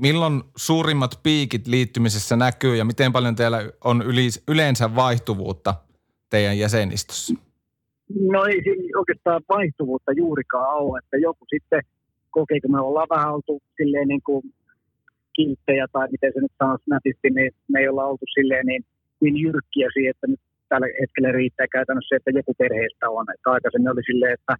Milloin 0.00 0.42
suurimmat 0.56 1.20
piikit 1.22 1.66
liittymisessä 1.66 2.36
näkyy 2.36 2.76
ja 2.76 2.84
miten 2.84 3.12
paljon 3.12 3.36
teillä 3.36 3.58
on 3.84 4.02
yleensä 4.48 4.94
vaihtuvuutta 4.94 5.74
teidän 6.30 6.58
jäsenistössä? 6.58 7.34
No 8.30 8.44
ei 8.44 8.60
oikeastaan 8.98 9.42
vaihtuvuutta 9.48 10.12
juurikaan 10.12 10.76
ole, 10.76 10.98
että 10.98 11.16
joku 11.16 11.44
sitten 11.50 11.82
kokee, 12.30 12.60
kun 12.60 12.72
me 12.72 12.80
ollaan 12.80 13.08
vähän 13.10 13.34
oltu 13.34 13.62
silleen 13.76 14.08
niin 14.08 14.22
kuin 14.22 14.42
kilttejä 15.32 15.86
tai 15.92 16.08
miten 16.10 16.32
se 16.34 16.40
nyt 16.40 16.52
sanoisi 16.58 16.84
nätisti, 16.90 17.30
niin 17.30 17.52
me 17.68 17.80
ei 17.80 17.88
olla 17.88 18.04
oltu 18.04 18.24
silleen 18.34 18.66
niin, 18.66 18.84
niin 19.20 19.36
jyrkkiä 19.36 19.88
siihen, 19.92 20.10
että 20.10 20.26
nyt 20.26 20.40
tällä 20.68 20.88
hetkellä 21.00 21.32
riittää 21.32 21.74
käytännössä 21.76 22.10
se, 22.10 22.16
että 22.16 22.38
joku 22.40 22.54
perheestä 22.62 23.10
on. 23.18 23.26
Että 23.34 23.50
aikaisemmin 23.54 23.92
oli 23.94 24.04
silleen, 24.06 24.36
että 24.38 24.54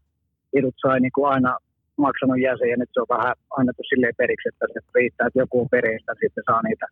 edut 0.59 0.77
sai 0.83 1.01
niin 1.01 1.15
kuin 1.15 1.29
aina 1.35 1.53
maksanut 1.97 2.41
jäsen 2.49 2.71
ja 2.71 2.77
nyt 2.77 2.91
se 2.93 3.01
on 3.01 3.15
vähän 3.17 3.35
annettu 3.59 3.83
silleen 3.87 4.21
periksi, 4.21 4.49
että 4.49 4.67
se 4.73 4.81
riittää, 4.95 5.27
että 5.27 5.43
joku 5.45 5.69
perheestä 5.75 6.13
sitten 6.21 6.45
saa 6.51 6.63
niitä 6.63 6.87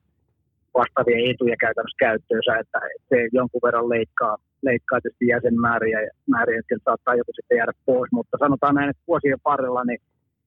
vastaavia 0.78 1.30
etuja 1.30 1.56
käytännössä 1.64 2.02
käyttöönsä, 2.06 2.52
että 2.62 2.78
se 3.08 3.16
jonkun 3.38 3.64
verran 3.66 3.88
leikkaa, 3.94 4.36
leikkaa 4.68 5.00
tietysti 5.00 5.26
jäsenmääriä 5.34 5.98
ja 6.06 6.10
määriä, 6.34 6.58
että 6.58 6.84
saattaa 6.84 7.20
joku 7.20 7.32
sitten 7.34 7.58
jäädä 7.58 7.72
pois, 7.86 8.10
mutta 8.12 8.36
sanotaan 8.44 8.74
näin, 8.74 8.90
että 8.90 9.08
vuosien 9.08 9.44
varrella 9.44 9.84
niin 9.84 10.00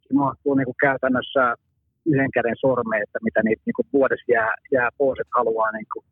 se 0.08 0.14
mahtuu 0.14 0.54
niin 0.56 0.70
kuin 0.70 0.84
käytännössä 0.88 1.44
yhden 2.06 2.32
käden 2.32 2.58
sormeen, 2.66 3.04
että 3.04 3.20
mitä 3.28 3.40
niitä 3.44 3.62
niin 3.66 3.78
kuin 3.78 3.88
vuodessa 3.94 4.32
jää, 4.32 4.54
jää 4.72 4.90
pois, 4.98 5.20
että 5.20 5.38
haluaa 5.40 5.72
niin 5.72 5.90
kuin, 5.94 6.06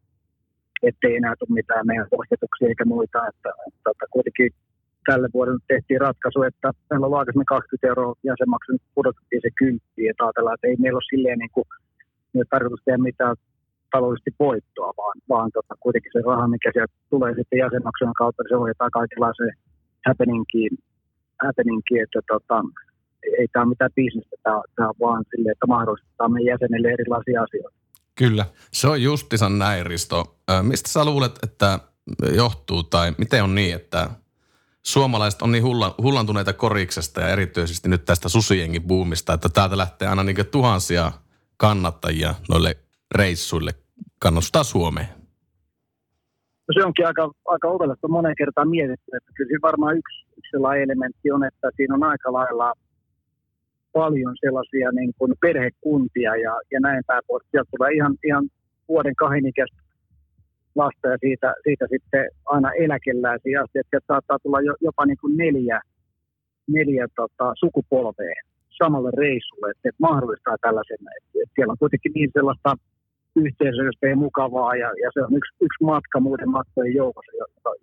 ettei 0.89 1.15
enää 1.15 1.35
tule 1.39 1.57
mitään 1.59 1.87
meidän 1.87 2.11
poistetuksia 2.15 2.67
eikä 2.71 2.85
muita, 2.85 3.19
että, 3.29 3.49
että, 3.67 3.87
että 3.91 4.05
kuitenkin 4.15 4.49
tälle 5.09 5.27
vuodelle 5.33 5.61
tehtiin 5.73 6.01
ratkaisu, 6.07 6.39
että 6.49 6.67
meillä 6.89 7.07
on 7.07 7.19
aikaisemmin 7.19 7.53
20 7.55 7.87
euroa 7.91 8.13
jäsenmaksu, 8.29 8.71
nyt 8.71 8.85
pudotettiin 8.97 9.41
se 9.45 9.51
kymppiin, 9.61 10.09
että 10.09 10.23
ajatellaan, 10.23 10.55
että 10.55 10.67
ei 10.67 10.81
meillä 10.83 10.99
ole 11.01 11.11
silleen 11.13 11.39
niin 11.39 11.53
kuin, 11.55 11.67
ei 12.35 12.45
tarkoitus 12.49 12.83
tehdä 12.85 13.07
mitään 13.09 13.35
taloudellisesti 13.91 14.33
voittoa, 14.45 14.91
vaan, 15.01 15.17
vaan 15.33 15.49
tota, 15.57 15.73
kuitenkin 15.83 16.11
se 16.13 16.21
raha, 16.29 16.53
mikä 16.55 16.69
sieltä 16.73 16.95
tulee 17.13 17.31
sitten 17.37 17.61
jäsenmaksujen 17.63 18.19
kautta, 18.21 18.41
niin 18.41 18.51
se 18.51 18.61
ohjataan 18.61 18.97
kaikenlaiseen 18.99 19.55
happeningiin, 20.07 20.73
happeningiin 21.45 22.03
että 22.05 22.21
tota, 22.33 22.57
ei 23.39 23.47
tämä 23.47 23.63
ole 23.63 23.73
mitään 23.73 23.97
bisnestä, 23.99 24.35
tämä, 24.43 24.61
tämä 24.75 24.89
on 24.89 24.99
vaan 25.05 25.23
silleen, 25.31 25.55
että 25.55 25.73
mahdollistetaan 25.75 26.31
meidän 26.33 26.51
jäsenille 26.53 26.89
erilaisia 26.97 27.43
asioita. 27.45 27.82
Kyllä. 28.15 28.45
Se 28.71 28.87
on 28.87 29.01
justisan 29.01 29.59
näin, 29.59 29.85
Risto. 29.85 30.39
Mistä 30.61 30.89
sä 30.89 31.05
luulet, 31.05 31.39
että 31.43 31.79
johtuu 32.35 32.83
tai 32.83 33.13
miten 33.17 33.43
on 33.43 33.55
niin, 33.55 33.75
että 33.75 34.09
suomalaiset 34.85 35.41
on 35.41 35.51
niin 35.51 35.63
hulla, 35.63 35.95
hullantuneita 36.01 36.53
koriksesta 36.53 37.21
ja 37.21 37.27
erityisesti 37.27 37.89
nyt 37.89 38.05
tästä 38.05 38.29
susienkin 38.29 38.83
buumista, 38.83 39.33
että 39.33 39.49
täältä 39.49 39.77
lähtee 39.77 40.07
aina 40.07 40.23
niin 40.23 40.47
tuhansia 40.51 41.11
kannattajia 41.57 42.35
noille 42.49 42.77
reissuille 43.15 43.71
kannustaa 44.19 44.63
Suomeen. 44.63 45.07
No 46.67 46.73
se 46.73 46.85
onkin 46.85 47.07
aika, 47.07 47.31
aika 47.45 47.67
ovellista 47.67 48.07
monen 48.07 48.35
kertaan 48.37 48.69
mietitty, 48.69 49.11
että 49.17 49.31
kyllä 49.35 49.47
siinä 49.47 49.59
varmaan 49.61 49.97
yksi, 49.97 50.25
yksi 50.37 50.51
sellainen 50.51 50.83
elementti 50.83 51.31
on, 51.31 51.43
että 51.43 51.71
siinä 51.75 51.95
on 51.95 52.03
aika 52.03 52.33
lailla 52.33 52.73
paljon 53.93 54.35
sellaisia 54.39 54.91
niin 54.91 55.11
kuin 55.17 55.33
perhekuntia 55.41 56.35
ja, 56.35 56.53
ja 56.71 56.79
näin 56.79 57.03
päin 57.07 57.21
pois. 57.27 57.43
Sieltä 57.51 57.69
tulee 57.77 57.91
ihan, 57.91 58.13
ihan 58.23 58.45
vuoden 58.87 59.15
kahden 59.15 59.45
ikäistä 59.45 59.77
lasta 60.75 61.07
ja 61.07 61.17
siitä, 61.17 61.53
siitä 61.63 61.85
sitten 61.89 62.29
aina 62.45 62.71
eläkeläisiä 62.71 63.61
asti, 63.61 63.79
että 63.79 63.99
saattaa 64.07 64.39
tulla 64.43 64.61
jo, 64.61 64.73
jopa 64.81 65.05
niin 65.05 65.17
kuin 65.21 65.37
neljä, 65.37 65.81
neljä 66.67 67.07
tota, 67.15 67.53
sukupolvea 67.59 68.35
samalle 68.83 69.11
reissulle, 69.17 69.71
että, 69.71 69.89
että 69.89 70.05
mahdollistaa 70.07 70.57
tällaisen. 70.61 70.97
Että, 71.17 71.29
että 71.43 71.53
siellä 71.55 71.71
on 71.71 71.83
kuitenkin 71.83 72.11
niin 72.15 72.31
sellaista 72.33 72.75
yhteisöistä 73.35 74.07
ja 74.07 74.15
mukavaa 74.15 74.75
ja, 74.75 74.89
ja 75.03 75.09
se 75.13 75.19
on 75.25 75.33
yksi, 75.39 75.51
yksi 75.61 75.83
matka 75.83 76.19
muiden 76.19 76.49
matkojen 76.49 76.95
joukossa, 76.95 77.31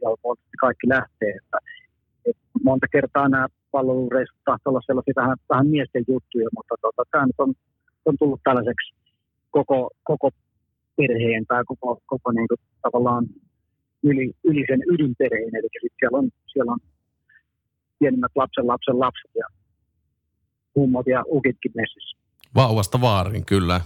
jolla 0.03 0.37
kaikki 0.61 0.89
lähtee. 0.89 1.31
Että, 1.41 1.59
että 2.27 2.43
monta 2.65 2.87
kertaa 2.93 3.29
nämä 3.29 3.47
palvelureissut 3.71 4.39
tahtoo 4.45 4.71
olla 4.71 4.81
sellaisia 4.87 5.13
vähän, 5.17 5.37
vähän 5.49 5.67
miesten 5.67 6.05
juttuja, 6.09 6.49
mutta 6.57 6.75
tota, 6.81 7.03
tämä 7.11 7.27
nyt 7.27 7.39
on, 7.39 7.55
on 8.05 8.15
tullut 8.19 8.41
tällaiseksi 8.45 8.95
koko, 9.51 9.91
koko 10.05 10.31
perheen 10.97 11.47
tai 11.47 11.63
koko, 11.67 12.03
koko 12.07 12.33
niin 12.33 12.49
kuin, 12.49 12.59
tavallaan 12.83 13.27
yli, 14.03 14.33
yli 14.45 14.65
sen 14.69 14.81
ydinperheen. 14.93 15.57
Eli 15.57 15.69
siellä 15.99 16.19
on, 16.19 16.31
siellä 16.53 16.73
on 16.73 16.79
pienimmät 17.99 18.33
lapsen 18.35 18.67
lapsen 18.67 18.99
lapset 18.99 19.31
ja 19.35 19.47
mummot 20.77 21.07
ja 21.07 21.23
ukitkin 21.27 21.73
messissä. 21.75 22.17
Vauvasta 22.55 23.01
vaarin, 23.01 23.47
kyllä. 23.47 23.81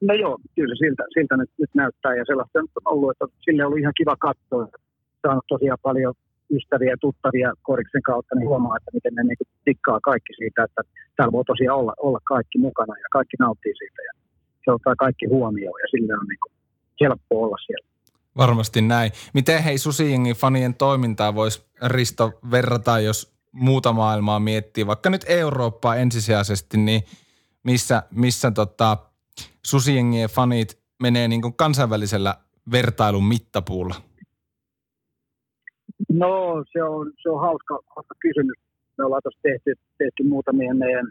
No 0.00 0.14
joo, 0.14 0.38
kyllä 0.54 0.74
se 0.74 0.78
siltä, 0.78 1.02
siltä 1.14 1.36
nyt, 1.36 1.50
nyt 1.58 1.70
näyttää 1.74 2.14
ja 2.14 2.24
sellaista 2.26 2.58
on 2.58 2.66
ollut, 2.84 3.10
että 3.10 3.36
sille 3.44 3.66
oli 3.66 3.80
ihan 3.80 3.92
kiva 3.96 4.16
katsoa. 4.16 4.68
Saanut 5.22 5.44
tosiaan 5.48 5.78
paljon 5.82 6.14
ystäviä 6.50 6.90
ja 6.90 6.96
tuttavia 7.00 7.52
koriksen 7.62 8.02
kautta, 8.02 8.34
niin 8.34 8.48
huomaa, 8.48 8.76
että 8.76 8.90
miten 8.94 9.14
ne 9.14 9.22
niin 9.22 9.48
tikkaa 9.64 10.00
kaikki 10.00 10.32
siitä, 10.36 10.64
että 10.64 10.82
täällä 11.16 11.32
voi 11.32 11.44
tosiaan 11.44 11.78
olla, 11.78 11.94
olla 12.02 12.20
kaikki 12.24 12.58
mukana 12.58 12.94
ja 12.98 13.08
kaikki 13.12 13.36
nauttii 13.38 13.74
siitä 13.78 14.02
ja 14.02 14.12
se 14.64 14.72
ottaa 14.72 14.96
kaikki 14.96 15.26
huomioon 15.26 15.80
ja 15.82 15.88
sille 15.90 16.14
on 16.14 16.26
niin 16.28 16.42
kuin 16.42 16.52
helppo 17.00 17.42
olla 17.42 17.56
siellä. 17.66 17.86
Varmasti 18.36 18.80
näin. 18.82 19.12
Miten 19.34 19.62
hei 19.62 19.78
Susijengin 19.78 20.36
fanien 20.36 20.74
toimintaa 20.74 21.34
voisi 21.34 21.66
Risto 21.86 22.32
verrata, 22.50 23.00
jos 23.00 23.36
muuta 23.52 23.92
maailmaa 23.92 24.40
miettii, 24.40 24.86
vaikka 24.86 25.10
nyt 25.10 25.24
Eurooppaa 25.28 25.96
ensisijaisesti, 25.96 26.76
niin 26.76 27.02
missä, 27.62 28.02
missä 28.10 28.50
tota, 28.50 28.96
Susijengien 29.66 30.28
fanit 30.28 30.78
menee 31.02 31.28
niin 31.28 31.42
kuin 31.42 31.54
kansainvälisellä 31.54 32.36
vertailun 32.72 33.24
mittapuulla? 33.24 33.94
No 36.12 36.64
se 36.72 36.82
on, 36.82 37.12
se 37.22 37.28
on 37.30 37.40
hauska, 37.40 37.74
hauska 37.96 38.14
kysymys. 38.20 38.58
me 38.98 39.04
ollaan 39.04 39.22
tuossa 39.22 39.40
tehty, 39.42 39.74
tehty 39.98 40.22
muutamien 40.22 40.76
meidän, 40.76 41.06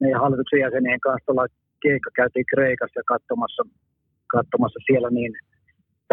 meidän 0.00 0.20
hallituksen 0.20 0.60
jäsenien 0.60 1.00
kanssa. 1.00 1.26
Tuolla 1.26 1.46
keikka 1.82 2.10
käytiin 2.14 2.50
Kreikassa 2.52 3.00
ja 3.00 3.04
katsomassa, 3.12 3.62
katsomassa 4.26 4.80
siellä 4.86 5.10
niin 5.10 5.32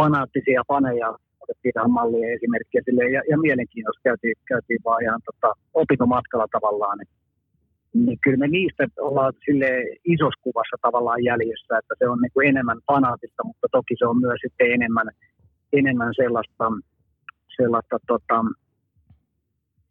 fanaattisia 0.02 0.62
paneja, 0.68 1.10
otettiin 1.44 1.74
tähän 1.74 1.92
mallia 1.92 2.34
esimerkkiä 2.36 2.82
sille, 2.86 3.04
ja, 3.16 3.22
ja 3.32 3.38
mielenkiinnosta 3.38 4.08
käytiin, 4.08 4.36
käytiin 4.52 4.82
vaan 4.86 5.04
ihan 5.04 5.22
tota, 5.30 5.50
opintomatkalla 5.74 6.48
tavallaan, 6.52 6.98
niin, 6.98 7.12
niin 8.06 8.20
kyllä 8.24 8.38
me 8.38 8.48
niistä 8.48 8.84
ollaan 9.00 9.34
sille 9.46 9.70
isossa 10.14 10.44
kuvassa 10.46 10.78
tavallaan 10.82 11.24
jäljessä, 11.24 11.78
että 11.78 11.94
se 12.00 12.06
on 12.10 12.20
niin 12.22 12.34
kuin 12.34 12.48
enemmän 12.48 12.80
fanaattista, 12.88 13.44
mutta 13.44 13.68
toki 13.72 13.94
se 13.98 14.06
on 14.12 14.20
myös 14.26 14.40
sitten 14.42 14.72
enemmän, 14.72 15.08
enemmän 15.74 16.14
sellaista, 16.22 16.66
sellaista 17.62 17.98
tota, 18.08 18.38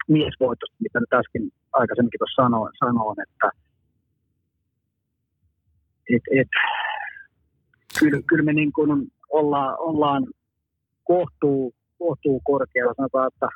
miesvoitosta, 0.09 0.77
mitä 0.81 1.01
nyt 1.01 1.13
äsken 1.13 1.51
aikaisemminkin 1.73 2.19
tuossa 2.19 2.43
sanoin, 2.43 2.73
sanoin 2.79 3.17
että 3.27 3.49
et, 6.15 6.23
et, 6.41 6.49
kyllä, 7.99 8.23
kyllä 8.27 8.45
me 8.45 8.53
niin 8.53 8.73
kuin 8.73 9.11
ollaan, 9.31 9.77
ollaan 9.79 10.27
kohtuu, 11.05 11.75
kohtuu 11.99 12.41
korkealla, 12.45 12.95
sanotaan, 12.97 13.31
että 13.35 13.49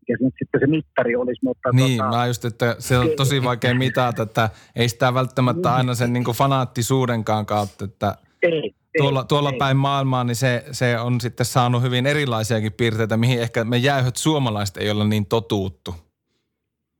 mikä 0.00 0.18
se 0.18 0.24
nyt 0.24 0.34
sitten 0.38 0.60
se 0.60 0.66
mittari 0.66 1.16
olisi. 1.16 1.44
Mutta 1.44 1.70
niin, 1.72 1.98
tota, 1.98 2.10
mä 2.10 2.26
just, 2.26 2.44
että 2.44 2.76
se 2.78 2.98
on 2.98 3.08
tosi 3.16 3.44
vaikea 3.44 3.74
mitata, 3.74 4.22
että 4.22 4.50
ei 4.76 4.88
sitä 4.88 5.14
välttämättä 5.14 5.74
aina 5.74 5.94
sen 5.94 6.12
niin 6.12 6.24
kuin 6.24 6.36
fanaattisuudenkaan 6.36 7.46
kautta, 7.46 7.84
että 7.84 8.16
ei, 8.42 8.74
tuolla, 8.98 9.24
tuolla 9.24 9.52
päin 9.58 9.76
maailmaa, 9.76 10.24
niin 10.24 10.36
se, 10.36 10.64
se 10.70 10.98
on 10.98 11.20
sitten 11.20 11.46
saanut 11.46 11.82
hyvin 11.82 12.06
erilaisiakin 12.06 12.72
piirteitä, 12.72 13.16
mihin 13.16 13.40
ehkä 13.40 13.64
me 13.64 13.76
jäyhöt 13.76 14.16
suomalaiset 14.16 14.76
ei 14.76 14.90
olla 14.90 15.04
niin 15.04 15.26
totuuttu. 15.26 15.94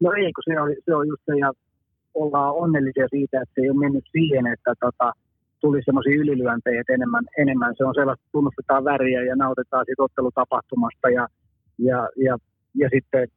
No 0.00 0.12
ei, 0.12 0.32
kun 0.32 0.42
se 0.44 0.60
on, 0.60 0.74
se 0.84 0.94
on 0.94 1.08
just 1.08 1.22
se, 1.26 1.32
ja 1.38 1.52
ollaan 2.14 2.54
onnellisia 2.54 3.08
siitä, 3.10 3.40
että 3.42 3.54
se 3.54 3.60
ei 3.60 3.70
ole 3.70 3.78
mennyt 3.78 4.04
siihen, 4.12 4.46
että 4.46 4.72
tota, 4.80 5.12
tuli 5.60 5.80
semmoisia 5.84 6.20
ylilyöntejä, 6.22 6.80
että 6.80 6.92
enemmän, 6.92 7.24
enemmän 7.38 7.74
se 7.76 7.84
on 7.84 7.94
sellaista, 7.94 8.24
tunnustetaan 8.32 8.84
väriä 8.84 9.22
ja 9.22 9.36
nautitaan 9.36 9.84
siitä 9.86 10.02
ottelutapahtumasta 10.02 11.10
ja, 11.10 11.28
ja, 11.78 12.08
ja, 12.26 12.38
ja 12.74 12.88
sitten 12.94 13.28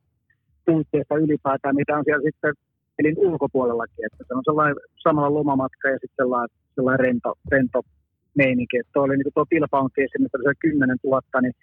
puitteista 0.65 1.15
ylipäätään, 1.15 1.75
mitä 1.75 1.97
on 1.97 2.03
siellä 2.05 2.27
sitten 2.29 2.53
pelin 2.97 3.17
ulkopuolellakin, 3.17 4.05
että 4.05 4.23
se 4.27 4.33
on 4.33 4.43
sellainen 4.45 4.75
samalla 5.03 5.33
lomamatka 5.33 5.87
ja 5.89 5.97
sitten 6.01 6.23
sellainen, 6.23 6.49
sellainen 6.75 6.99
rento, 7.05 7.33
rento 7.51 7.81
meininki, 8.43 8.75
että 8.77 8.93
tuo 8.93 9.03
oli 9.03 9.15
niin 9.15 9.27
kuin 9.27 9.37
tuo 9.37 9.45
Pilpaunki 9.51 10.01
esimerkiksi 10.01 10.47
se 10.49 10.53
10 10.59 10.97
000, 11.03 11.41
niin 11.41 11.55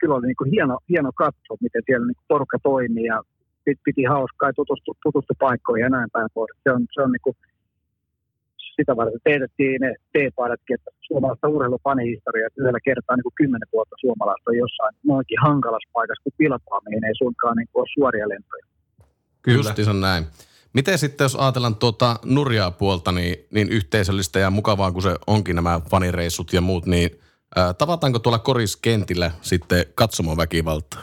kyllä 0.00 0.14
oli 0.14 0.26
niin 0.26 0.40
kuin 0.40 0.50
hieno, 0.54 0.76
hieno 0.92 1.10
katsoa, 1.22 1.64
miten 1.66 1.82
siellä 1.86 2.06
niin 2.06 2.18
kuin 2.18 2.30
porukka 2.32 2.58
toimii 2.70 3.06
ja 3.12 3.18
piti, 3.64 3.80
piti 3.84 4.04
hauskaa 4.14 4.48
ja 4.48 4.58
tutustu, 4.60 4.90
tutustu 5.06 5.32
paikkoihin 5.44 5.86
ja 5.86 5.94
näin 5.96 6.10
päin 6.14 6.30
pois. 6.34 6.54
Se 6.64 6.68
on, 6.74 6.80
se 6.94 7.00
on 7.04 7.12
niin 7.12 7.26
kuin, 7.26 7.36
sitä 8.76 8.92
varten 8.96 9.20
teetettiin 9.28 9.80
ne 9.84 9.90
T-paidatkin, 10.12 10.74
että 10.74 10.90
suomalaista 11.08 11.48
urheilupanihistoriaa, 11.54 12.46
että 12.46 12.60
yhdellä 12.60 12.80
kertaa 12.88 13.16
niin 13.16 13.28
kuin 13.28 13.38
kymmenen 13.40 13.72
vuotta 13.72 13.96
suomalaista 14.04 14.50
on 14.50 14.62
jossain 14.64 14.94
noinkin 15.12 15.38
hankalassa 15.46 15.90
paikassa, 15.96 16.24
kun 16.24 16.38
pilpaaminen 16.40 17.04
ei 17.08 17.16
suinkaan 17.22 17.56
niin 17.56 17.68
kuin 17.72 17.80
ole 17.82 17.94
suoria 17.96 18.28
lentoja. 18.28 18.64
Kyllä. 19.42 19.58
Justiinsa 19.58 19.92
näin. 19.92 20.24
Miten 20.74 20.98
sitten, 20.98 21.24
jos 21.24 21.36
ajatellaan 21.36 21.76
tuota 21.76 22.16
nurjaa 22.24 22.70
puolta, 22.70 23.12
niin, 23.12 23.36
niin 23.50 23.68
yhteisöllistä 23.72 24.38
ja 24.38 24.50
mukavaa 24.50 24.92
kuin 24.92 25.02
se 25.02 25.14
onkin 25.26 25.56
nämä 25.56 25.80
fanireissut 25.90 26.52
ja 26.52 26.60
muut, 26.60 26.86
niin 26.86 27.10
ää, 27.56 27.74
tavataanko 27.74 28.18
tuolla 28.18 28.38
koriskentillä 28.38 29.30
sitten 29.40 29.84
katsomoväkivaltaa? 29.94 31.02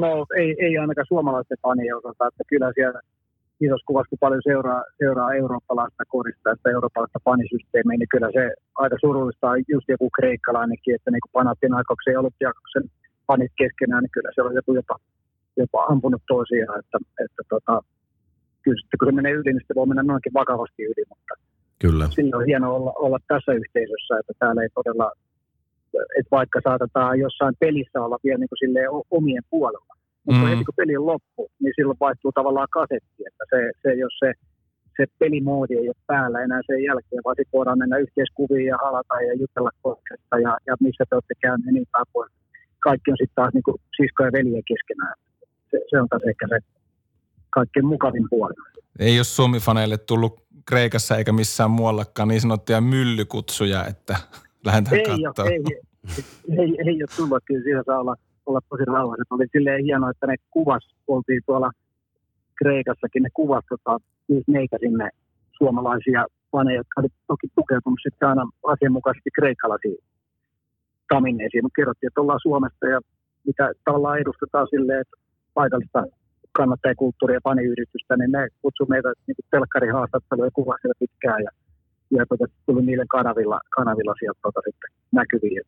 No 0.00 0.26
ei, 0.36 0.56
ei 0.58 0.78
ainakaan 0.78 1.06
suomalaisten 1.08 1.58
fanien 1.62 1.96
osalta, 1.96 2.26
että 2.26 2.44
kyllä 2.48 2.72
siellä 2.74 3.00
isossa 3.60 3.86
kuvassa, 3.86 4.10
kun 4.10 4.24
paljon 4.24 4.42
seuraa, 4.48 4.82
seuraa 4.98 5.34
eurooppalaista 5.34 6.04
korista 6.08 6.54
sitä 6.56 6.70
eurooppalaista 6.70 7.18
panisysteemiä, 7.24 7.98
niin 7.98 8.14
kyllä 8.14 8.30
se 8.32 8.44
aika 8.74 8.96
surullista 9.00 9.50
on 9.50 9.64
just 9.68 9.88
joku 9.88 10.10
kreikkalainenkin, 10.10 10.94
että 10.94 11.10
niin 11.10 11.24
kuin 11.24 11.32
Panathinaikoksen 11.32 12.12
ja 12.12 12.20
Olympiakoksen 12.20 12.84
panit 13.26 13.52
keskenään, 13.62 14.02
niin 14.02 14.16
kyllä 14.16 14.30
se 14.34 14.42
on 14.42 14.54
joku 14.54 14.74
jopa, 14.74 14.96
jopa 15.56 15.84
ampunut 15.84 16.22
toisiaan, 16.28 16.78
että, 16.80 16.98
että 17.24 17.42
tota, 17.48 17.80
kyllä 18.62 18.80
sitten 18.80 18.98
kun 18.98 19.08
se 19.08 19.12
menee 19.12 19.32
yli, 19.32 19.52
niin 19.52 19.66
se 19.66 19.74
voi 19.74 19.86
mennä 19.86 20.02
noinkin 20.02 20.32
vakavasti 20.34 20.82
yli, 20.84 21.04
mutta 21.08 21.34
Kyllä. 21.78 22.08
silloin 22.10 22.40
on 22.40 22.46
hienoa 22.46 22.74
olla, 22.78 22.92
olla 22.96 23.18
tässä 23.28 23.52
yhteisössä, 23.52 24.18
että 24.20 24.32
täällä 24.38 24.62
ei 24.62 24.68
todella, 24.74 25.12
että 26.18 26.30
vaikka 26.38 26.60
saatetaan 26.64 27.18
jossain 27.18 27.54
pelissä 27.60 28.02
olla 28.04 28.18
vielä 28.24 28.38
niin 28.38 28.48
kuin 28.48 28.62
silleen 28.64 28.88
omien 29.10 29.42
puolella, 29.50 29.94
mutta 30.26 30.42
Mm. 30.42 30.48
heti 30.48 30.64
kun 30.64 30.74
peli 30.76 30.96
on 30.96 31.06
loppu, 31.06 31.42
niin 31.62 31.72
silloin 31.76 31.98
vaihtuu 32.00 32.32
tavallaan 32.32 32.68
kasetti, 32.78 33.20
että 33.28 33.44
se, 33.52 33.60
se 33.82 33.94
jos 33.94 34.14
se, 34.22 34.32
se 34.96 35.04
pelimoodi 35.18 35.74
ei 35.76 35.88
ole 35.88 36.04
päällä 36.06 36.38
enää 36.40 36.60
sen 36.66 36.82
jälkeen, 36.82 37.22
vaan 37.24 37.36
sitten 37.38 37.58
voidaan 37.58 37.78
mennä 37.78 37.96
yhteiskuviin 38.04 38.66
ja 38.72 38.78
halata 38.84 39.16
ja 39.28 39.34
jutella 39.42 39.70
kohdasta 39.82 40.38
ja, 40.46 40.52
ja 40.66 40.74
missä 40.80 41.04
te 41.08 41.14
olette 41.16 41.34
käyneet 41.40 41.74
niin 41.74 41.88
päin 41.92 42.08
pois. 42.12 42.32
Kaikki 42.86 43.10
on 43.10 43.16
sitten 43.20 43.34
taas 43.40 43.54
niin 43.54 43.62
kuin 43.68 43.76
sisko 43.96 44.20
ja 44.24 44.32
veljeä 44.32 44.62
keskenään. 44.72 45.14
Se, 45.74 45.80
se 45.90 46.00
on 46.00 46.08
ehkä 46.28 46.46
se 46.48 46.58
kaikkein 47.50 47.86
mukavin 47.86 48.26
puoli. 48.30 48.54
Ei 48.98 49.18
ole 49.18 49.24
Suomi-faneille 49.24 49.98
tullut 49.98 50.44
Kreikassa 50.68 51.16
eikä 51.16 51.32
missään 51.32 51.70
muuallakaan 51.70 52.28
niin 52.28 52.40
sanottuja 52.40 52.80
myllykutsuja, 52.80 53.86
että 53.86 54.16
lähdetään 54.66 54.96
ei, 54.96 55.06
ole, 55.08 55.26
katsomaan. 55.26 55.52
ei, 55.52 55.62
ei, 56.58 56.70
ei, 56.86 57.02
ole 57.02 57.16
tullut, 57.16 57.42
kyllä 57.44 57.62
siinä 57.62 57.82
saa 57.86 58.00
olla, 58.00 58.16
olla 58.46 58.60
tosi 58.68 58.84
rauhassa. 58.84 59.34
Oli 59.34 59.46
silleen 59.52 59.84
hienoa, 59.84 60.10
että 60.10 60.26
ne 60.26 60.36
kuvas, 60.50 60.94
oltiin 61.06 61.42
tuolla 61.46 61.70
Kreikassakin, 62.58 63.22
ne 63.22 63.28
kuvas 63.34 63.64
tota, 63.68 63.98
meitä 64.46 64.76
sinne 64.80 65.10
suomalaisia 65.58 66.26
faneja, 66.52 66.76
jotka 66.76 67.00
oli 67.00 67.08
toki 67.26 67.46
tukeutunut 67.54 67.98
sitten 68.02 68.28
aina 68.28 68.44
asianmukaisesti 68.62 69.30
kreikkalaisiin 69.34 69.98
taminneisiin, 71.08 71.64
mutta 71.64 71.76
kerrottiin, 71.76 72.08
että 72.08 72.20
ollaan 72.20 72.40
Suomesta 72.42 72.86
ja 72.86 73.00
mitä 73.46 73.72
tavallaan 73.84 74.18
edustetaan 74.18 74.66
silleen, 74.70 75.00
että 75.00 75.16
paikallista 75.54 76.04
kannattajakulttuuria 76.52 77.36
ja 77.36 77.40
faniyritystä, 77.44 78.16
niin 78.16 78.32
ne 78.32 78.48
kutsui 78.62 78.86
meitä 78.88 79.12
niin 79.26 79.36
telkkarihaastatteluja 79.50 80.46
ja 80.46 80.58
kuvasivat 80.60 80.98
pitkään 80.98 81.42
ja, 81.42 81.50
ja 82.10 82.26
tota, 82.26 82.44
tuli 82.66 82.82
niille 82.86 83.04
kanavilla, 83.08 83.60
kanavilla 83.76 84.14
sieltä 84.18 84.40
tota, 84.42 84.60
sitten 84.64 84.90
näkyviin. 85.12 85.62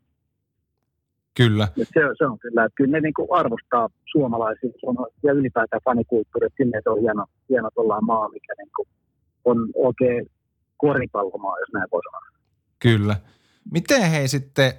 Kyllä. 1.37 1.69
Et 1.83 1.89
se, 1.95 2.01
se, 2.19 2.25
on 2.27 2.39
kyllä, 2.39 2.65
että 2.65 2.77
kyllä 2.77 2.93
ne 2.93 3.01
niin 3.01 3.15
kuin 3.15 3.29
arvostaa 3.31 3.89
suomalaisia 4.13 4.71
ja 5.23 5.33
ylipäätään 5.33 5.83
fanikulttuuria, 5.85 6.47
että 6.47 6.57
silleen 6.63 6.83
se 6.83 6.91
on 6.91 7.01
hieno, 7.01 7.25
hieno 7.49 7.69
maa, 8.01 8.29
mikä 8.29 8.53
niin 8.59 8.71
kuin 8.77 8.89
on 9.45 9.59
oikein 9.75 10.31
koripallomaa, 10.77 11.61
jos 11.61 11.73
näin 11.73 11.89
voi 11.93 12.03
sanoa. 12.03 12.27
Kyllä. 12.79 13.17
Miten 13.73 14.11
hei 14.11 14.29
sitten 14.29 14.73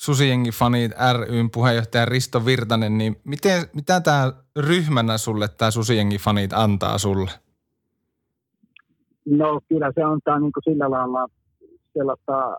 Susijengi 0.00 0.50
Fanit 0.50 0.92
ryn 1.28 1.50
puheenjohtaja 1.50 2.04
Risto 2.04 2.46
Virtanen, 2.46 2.98
niin 2.98 3.16
miten, 3.24 3.62
mitä 3.74 4.00
tämä 4.00 4.32
ryhmänä 4.56 5.18
sulle, 5.18 5.48
tämä 5.48 5.70
Susijengi 5.70 6.18
Fanit 6.18 6.52
antaa 6.52 6.98
sulle? 6.98 7.30
No 9.26 9.60
kyllä 9.68 9.92
se 9.94 10.02
antaa 10.02 10.38
niin 10.38 10.52
kuin 10.52 10.64
sillä 10.64 10.90
lailla 10.90 11.26
sellaista 11.92 12.56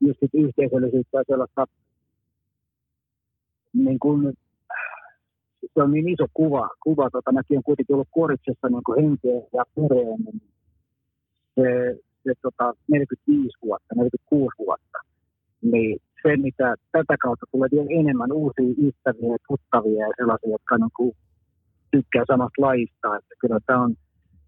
just 0.00 0.18
yhteisöllisyyttä 0.34 1.18
ja 1.18 1.24
sellaista 1.26 1.66
niin 3.72 3.98
kuin, 3.98 4.32
se 5.74 5.82
on 5.82 5.90
niin 5.90 6.08
iso 6.08 6.26
kuva, 6.34 6.68
kuva 6.82 7.10
tota, 7.10 7.32
mäkin 7.32 7.56
on 7.56 7.62
kuitenkin 7.62 7.94
ollut 7.94 8.08
koritsessa 8.10 8.68
niin 8.68 8.84
kuin 8.86 9.04
henkeä 9.04 9.48
ja 9.52 9.64
pereen, 9.74 10.20
niin 10.24 10.42
se, 11.54 11.98
se 12.24 12.32
tota, 12.42 12.74
45 12.88 13.58
vuotta, 13.62 13.94
46 13.94 14.54
vuotta, 14.58 14.98
niin 15.62 15.98
se, 16.22 16.36
mitä 16.36 16.74
tätä 16.92 17.16
kautta 17.22 17.46
tulee 17.52 17.68
vielä 17.72 18.00
enemmän 18.00 18.32
uusia 18.32 18.74
ystäviä 18.86 19.32
ja 19.32 19.38
tuttavia 19.48 20.06
ja 20.06 20.12
sellaisia, 20.16 20.50
jotka 20.50 20.78
niin 20.78 20.96
kuin, 20.96 21.12
tykkää 21.90 22.24
samasta 22.26 22.62
lajista, 22.62 23.16
että 23.18 23.34
kyllä 23.40 23.58
tämä 23.66 23.82
on 23.82 23.94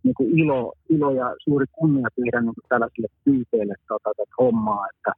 niin 0.02 0.14
kuin 0.14 0.38
ilo, 0.38 0.72
ilo 0.90 1.10
ja 1.10 1.36
suuri 1.44 1.66
kunnia 1.72 2.08
tehdä 2.16 2.40
niin 2.40 2.54
kuin 2.54 2.68
tällaisille 2.68 3.08
tyypeille 3.24 3.74
tota, 3.88 4.10
tätä 4.16 4.34
hommaa, 4.40 4.84
että, 4.92 5.12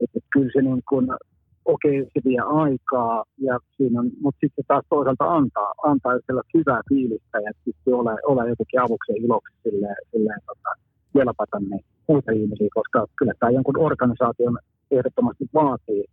että 0.00 0.18
kyllä 0.32 0.50
se 0.52 0.62
niin 0.62 0.82
kuin, 0.88 1.06
okei, 1.64 1.96
se 2.12 2.20
vie 2.24 2.42
aikaa, 2.64 3.24
ja 3.38 3.58
siinä 3.76 4.00
on, 4.00 4.10
mutta 4.22 4.40
sitten 4.40 4.64
taas 4.68 4.84
toisaalta 4.88 5.24
antaa, 5.24 5.72
antaa 5.90 6.12
sellaista 6.26 6.58
hyvää 6.58 6.80
fiilistä 6.88 7.38
ja 7.46 7.52
sitten 7.64 7.94
ole, 7.94 8.14
ole 8.26 8.48
jotenkin 8.48 8.80
avuksi 8.80 9.12
ja 9.12 9.24
iloksi 9.24 9.54
silleen, 9.62 9.96
silleen 10.12 10.40
tota, 10.46 10.70
velpata 11.14 11.58
niin 11.60 11.84
muita 12.08 12.32
ihmisiä, 12.32 12.68
koska 12.74 13.06
kyllä 13.18 13.32
tämä 13.38 13.50
jonkun 13.50 13.78
organisaation 13.78 14.58
ehdottomasti 14.90 15.44
vaatii, 15.54 16.04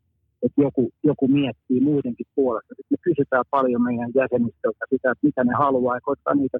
että 0.43 0.61
joku, 0.61 0.91
joku 1.03 1.27
miettii 1.27 1.81
muidenkin 1.81 2.25
puolesta. 2.35 2.75
Sitten 2.77 2.97
me 2.97 2.97
kysytään 3.01 3.43
paljon 3.49 3.81
meidän 3.83 4.11
jäsenistöltä 4.15 4.85
sitä, 4.89 5.11
että 5.11 5.27
mitä 5.27 5.43
ne 5.43 5.53
haluaa, 5.53 5.95
ja 5.95 6.01
koittaa 6.01 6.35
niitä 6.35 6.57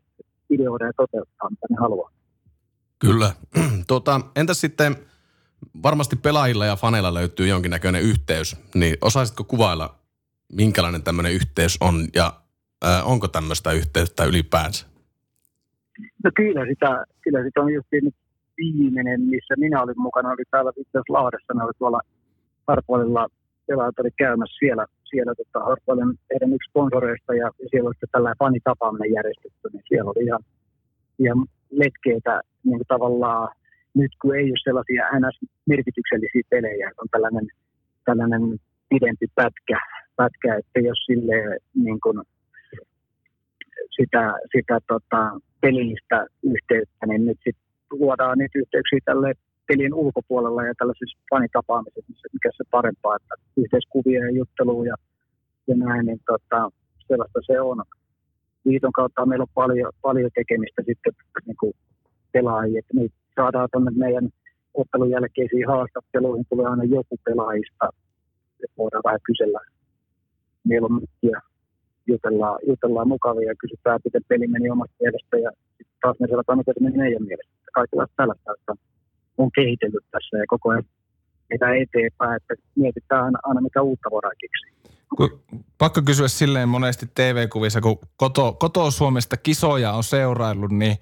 ideoida 0.49 0.85
ja 0.85 0.93
toteuttaa, 0.97 1.49
mitä 1.49 1.67
ne 1.69 1.75
haluaa. 1.79 2.11
Kyllä. 2.99 3.31
Tuota, 3.87 4.21
entäs 4.41 4.61
sitten, 4.61 4.95
varmasti 5.83 6.15
pelaajilla 6.15 6.65
ja 6.65 6.75
faneilla 6.75 7.13
löytyy 7.13 7.47
jonkinnäköinen 7.47 8.01
yhteys, 8.01 8.57
niin 8.75 8.97
osaisitko 9.01 9.43
kuvailla, 9.43 9.95
minkälainen 10.53 11.03
tämmöinen 11.03 11.33
yhteys 11.33 11.77
on 11.81 12.07
ja 12.15 12.33
ää, 12.83 13.03
onko 13.03 13.27
tämmöistä 13.27 13.71
yhteyttä 13.71 14.23
ylipäänsä? 14.23 14.85
No 16.23 16.31
kyllä 16.35 16.65
sitä, 16.65 17.05
kyllä 17.21 17.43
sitä 17.43 17.61
on 17.61 17.73
just 17.73 17.87
nyt 17.91 18.15
viimeinen, 18.57 19.21
missä 19.21 19.53
minä 19.57 19.81
olin 19.81 20.01
mukana, 20.01 20.29
oli 20.29 20.43
täällä 20.51 20.71
itse 20.77 20.97
asiassa 20.97 21.13
Lahdessa, 21.13 21.53
ne 21.53 21.63
oli 21.63 21.77
tuolla 21.77 22.01
Hartwallilla 22.67 23.27
pelaajat 23.67 23.99
oli 23.99 24.09
käymässä 24.17 24.57
siellä, 24.59 24.85
siellä 25.09 25.33
tota, 25.35 25.65
Hartwallin 25.65 26.19
heidän 26.31 26.53
yksi 26.53 26.69
sponsoreista 26.69 27.33
ja, 27.33 27.47
ja 27.61 27.67
siellä 27.71 27.87
oli 27.87 28.09
tällainen 28.11 28.41
fanitapaaminen 28.43 29.13
järjestetty, 29.17 29.65
niin 29.73 29.83
siellä 29.87 30.11
oli 30.11 30.25
ihan, 30.25 30.43
ihan 31.19 31.39
letkeitä 31.71 32.41
niin 32.63 32.79
kuin 32.79 32.87
tavallaan 32.87 33.47
nyt 33.93 34.11
kun 34.21 34.35
ei 34.35 34.49
ole 34.53 34.63
sellaisia 34.63 35.03
NS-merkityksellisiä 35.19 36.43
pelejä, 36.49 36.91
on 37.01 37.07
tällainen, 37.11 37.47
tällainen 38.05 38.43
pidempi 38.89 39.27
pätkä, 39.35 39.79
pätkä 40.15 40.55
että 40.55 40.79
jos 40.79 40.99
sille 41.05 41.37
niin 41.85 41.99
kuin 42.03 42.17
sitä, 43.97 44.33
sitä 44.55 44.79
tota, 44.87 45.39
pelillistä 45.61 46.25
yhteyttä, 46.43 47.05
niin 47.07 47.25
nyt 47.25 47.37
sit 47.43 47.57
luodaan 47.99 48.37
niitä 48.37 48.59
yhteyksiä 48.59 48.99
tälle 49.05 49.33
pelin 49.67 49.93
ulkopuolella 49.93 50.63
ja 50.63 50.73
tällaisissa 50.77 51.17
fanitapaamisissa, 51.29 52.27
mikä 52.33 52.49
se 52.57 52.63
parempaa, 52.71 53.15
että 53.15 53.35
yhteiskuvia 53.57 54.25
ja 54.25 54.31
juttelua 54.31 54.85
ja, 54.85 54.95
ja 55.67 55.75
näin, 55.75 56.05
niin 56.05 56.21
tota, 56.25 56.69
sellaista 57.07 57.39
se 57.45 57.61
on. 57.61 57.83
Liiton 58.65 58.91
kautta 58.91 59.25
meillä 59.25 59.43
on 59.43 59.57
paljon, 59.61 59.91
paljon 60.01 60.31
tekemistä 60.35 60.81
sitten 60.85 61.13
niin 61.45 61.57
kuin 61.59 61.73
pelaajia, 62.31 62.79
että 62.79 62.93
niitä 62.93 63.15
saadaan 63.35 63.69
tuonne 63.71 63.91
meidän 63.95 64.29
ottelun 64.73 65.09
jälkeisiin 65.09 65.67
haastatteluihin, 65.67 66.45
tulee 66.49 66.65
aina 66.65 66.83
joku 66.83 67.15
pelaajista, 67.25 67.89
että 68.63 68.77
voidaan 68.77 69.03
vähän 69.05 69.19
kysellä 69.23 69.59
mieluummin 70.63 71.07
jutellaan, 72.07 72.59
jutellaan 72.67 73.07
mukavia 73.07 73.49
ja 73.49 73.55
kysytään, 73.61 73.99
miten 74.05 74.21
peli 74.27 74.47
meni 74.47 74.69
omasta 74.69 74.95
mielestä 74.99 75.37
ja 75.37 75.51
taas 76.01 76.19
me 76.19 76.27
sellataan, 76.27 76.57
miten 76.57 76.73
se 76.77 76.83
meni 76.83 76.97
meidän 76.97 77.23
mielestä. 77.23 77.54
Kaikilla 77.75 78.07
tällaista, 78.17 78.53
että 78.59 78.73
on 79.37 79.51
kehitellyt 79.51 80.05
tässä 80.11 80.37
ja 80.37 80.45
koko 80.47 80.69
ajan 80.69 80.83
mitä 81.49 81.65
eteenpäin, 81.73 82.35
että 82.35 82.53
mietitään 82.75 83.23
aina, 83.25 83.39
aina 83.43 83.81
uutta 83.81 84.11
voidaan 84.11 84.35
keksiä. 84.41 84.75
Pakko 85.77 86.01
kysyä 86.01 86.27
silleen 86.27 86.69
monesti 86.69 87.09
TV-kuvissa, 87.15 87.81
kun 87.81 87.99
koto, 88.17 88.53
koto 88.53 88.91
Suomesta 88.91 89.37
kisoja 89.37 89.93
on 89.93 90.03
seuraillut, 90.03 90.71
niin 90.71 90.97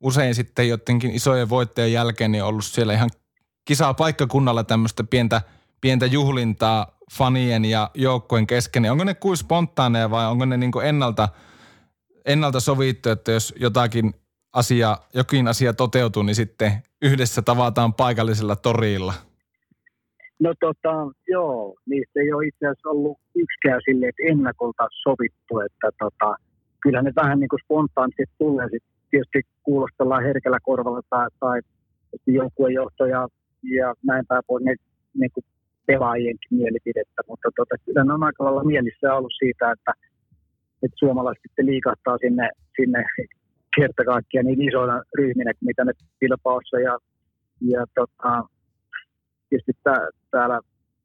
usein 0.00 0.34
sitten 0.34 0.68
jotenkin 0.68 1.10
isojen 1.10 1.48
voittojen 1.48 1.92
jälkeen 1.92 2.32
niin 2.32 2.42
on 2.42 2.48
ollut 2.48 2.64
siellä 2.64 2.92
ihan 2.92 3.10
kisaa 3.64 3.94
paikkakunnalla 3.94 4.64
tämmöistä 4.64 5.04
pientä, 5.04 5.42
pientä 5.80 6.06
juhlintaa 6.06 6.98
fanien 7.12 7.64
ja 7.64 7.90
joukkojen 7.94 8.46
kesken. 8.46 8.82
Niin 8.82 8.92
onko 8.92 9.04
ne 9.04 9.14
kuin 9.14 9.36
spontaaneja 9.36 10.10
vai 10.10 10.26
onko 10.26 10.44
ne 10.44 10.56
niin 10.56 10.72
ennalta, 10.84 11.28
ennalta 12.24 12.60
sovittu, 12.60 13.08
että 13.08 13.32
jos 13.32 13.54
jotakin 13.60 14.14
asia, 14.52 14.96
jokin 15.14 15.48
asia 15.48 15.72
toteutuu, 15.72 16.22
niin 16.22 16.34
sitten 16.34 16.72
yhdessä 17.02 17.42
tavataan 17.42 17.94
paikallisella 17.94 18.56
torilla? 18.56 19.12
No 20.40 20.54
tota, 20.60 20.92
joo, 21.28 21.76
niistä 21.86 22.20
ei 22.20 22.32
ole 22.32 22.46
itse 22.46 22.66
asiassa 22.66 22.88
ollut 22.88 23.18
yksikään 23.34 23.80
sille, 23.84 24.08
että 24.08 24.22
ennakolta 24.30 24.88
sovittu, 25.02 25.60
että 25.66 25.88
tota, 25.98 26.34
kyllä 26.82 27.02
ne 27.02 27.12
vähän 27.16 27.40
niin 27.40 27.48
kuin 27.48 27.60
spontaanisti 27.64 28.24
tulee. 28.38 28.66
Sitten 28.70 28.92
tietysti 29.10 29.42
kuulostellaan 29.62 30.24
herkällä 30.24 30.58
korvalla 30.62 31.02
tai, 31.10 31.26
tai 31.40 31.60
joukkuejohto 32.26 33.06
ja, 33.06 33.28
ja 33.76 33.94
näin 34.02 34.26
päin 34.26 34.42
pois 34.46 34.64
ne, 34.64 34.74
niin 35.18 35.30
kuin 35.34 35.44
pelaajienkin 35.86 36.58
mielipidettä, 36.58 37.22
mutta 37.28 37.48
tota, 37.56 37.74
kyllä 37.84 38.04
ne 38.04 38.12
on 38.12 38.22
aika 38.22 38.44
lailla 38.44 38.64
mielissä 38.64 39.14
ollut 39.14 39.32
siitä, 39.38 39.72
että, 39.72 39.92
että 40.82 40.96
suomalaiset 40.98 41.42
sitten 41.42 41.66
liikahtaa 41.66 42.18
sinne, 42.18 42.50
sinne 42.76 43.04
kerta 43.76 44.04
kaikkiaan 44.04 44.46
niin 44.46 44.68
isoina 44.68 45.02
ryhminä, 45.18 45.52
mitä 45.60 45.84
ne 45.84 45.92
Bilbaossa 46.20 46.78
ja, 46.78 46.98
ja 47.60 47.84
tota, 47.94 48.32
tietysti 49.48 49.72
tää, 49.82 50.08
täällä, 50.30 50.60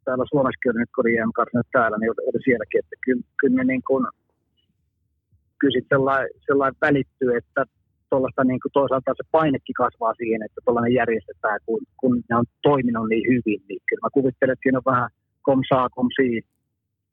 täällä 0.05 0.25
Suomessakin 0.29 0.71
on 0.71 0.79
nyt, 0.79 0.89
kun 0.95 1.03
oli 1.05 1.63
täällä, 1.71 1.97
niin 1.97 2.11
oli 2.11 2.43
sielläkin, 2.43 2.79
että 2.79 2.95
kyllä, 3.05 3.23
kyllä 3.39 3.55
ne 3.55 3.63
niin 3.63 3.83
kuin, 3.87 4.05
kyllä 5.59 5.79
sellainen, 5.89 6.29
sellainen 6.47 6.77
välittyy, 6.81 7.35
että 7.37 7.65
tuollaista 8.09 8.43
niin 8.43 8.59
kuin 8.61 8.71
toisaalta 8.79 9.13
se 9.17 9.23
painekin 9.31 9.79
kasvaa 9.83 10.13
siihen, 10.17 10.41
että 10.43 10.61
tuollainen 10.65 10.93
järjestetään, 10.93 11.59
kun, 11.65 11.81
kun 11.99 12.13
ne 12.29 12.35
on 12.35 12.45
toiminut 12.61 13.07
niin 13.09 13.25
hyvin. 13.31 13.61
Niin 13.67 13.81
kyllä 13.87 14.03
mä 14.05 14.15
kuvittelen, 14.17 14.53
että 14.53 14.63
siinä 14.63 14.79
on 14.79 14.91
vähän 14.91 15.09
kom 15.41 15.61
saa, 15.69 15.89
kom 15.89 16.09
sii 16.17 16.41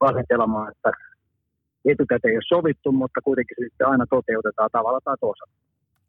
asetelmaa, 0.01 0.71
että 0.71 0.91
etukäteen 1.85 2.33
ei 2.33 2.37
ole 2.37 2.43
sovittu, 2.49 2.93
mutta 2.93 3.21
kuitenkin 3.21 3.57
se 3.59 3.65
sitten 3.65 3.87
aina 3.87 4.07
toteutetaan 4.11 4.71
tavalla 4.73 5.01
tai 5.05 5.17
toisaalta. 5.21 5.53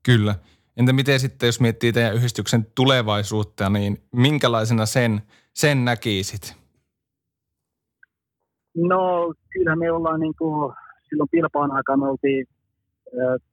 Kyllä. 0.06 0.36
Entä 0.78 0.94
miten 0.94 1.20
sitten, 1.20 1.48
jos 1.48 1.60
miettii 1.60 1.94
teidän 1.94 2.16
yhdistyksen 2.16 2.66
tulevaisuutta, 2.76 3.70
niin 3.70 3.98
minkälaisena 4.16 4.86
sen, 4.86 5.22
sen 5.54 5.86
näkisit? 5.86 6.56
No 8.78 9.34
kyllä 9.50 9.76
me 9.76 9.92
ollaan 9.92 10.20
niin 10.20 10.36
kuin, 10.40 10.74
silloin 11.10 11.30
Pilpaan 11.32 11.72
aikaan 11.72 12.00
me 12.00 12.08
oltiin 12.08 12.46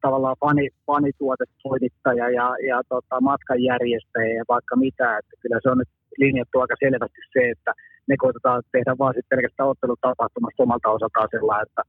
tavallaan 0.00 0.36
fani, 0.40 0.68
fanituotetoimittaja 0.86 2.30
ja, 2.30 2.46
ja 2.68 2.82
tota, 2.88 3.20
matkanjärjestäjä 3.20 4.34
ja 4.34 4.44
vaikka 4.48 4.76
mitä. 4.76 5.18
Että 5.18 5.34
kyllä 5.40 5.58
se 5.62 5.70
on 5.70 5.78
nyt 5.78 5.88
linjattu 6.18 6.60
aika 6.60 6.74
selvästi 6.84 7.20
se, 7.32 7.50
että 7.50 7.72
me 8.08 8.16
koitetaan 8.16 8.62
tehdä 8.72 8.92
vaan 8.98 9.14
sitten 9.14 9.36
pelkästään 9.36 9.68
ottelutapahtumasta 9.68 10.62
omalta 10.62 10.88
osaltaan 10.96 11.28
sellainen, 11.30 11.66
että, 11.66 11.82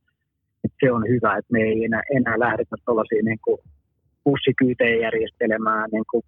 että 0.72 0.86
se 0.86 0.92
on 0.92 1.04
hyvä, 1.08 1.38
että 1.38 1.52
me 1.52 1.60
ei 1.60 1.86
enää, 1.86 2.02
enää 2.16 2.40
lähdetä 2.40 2.76
tuollaisia 2.86 3.22
niin 3.24 3.62
bussikyytejä 4.24 5.02
järjestelemään 5.02 5.90
niin 5.92 6.04
kuin 6.12 6.24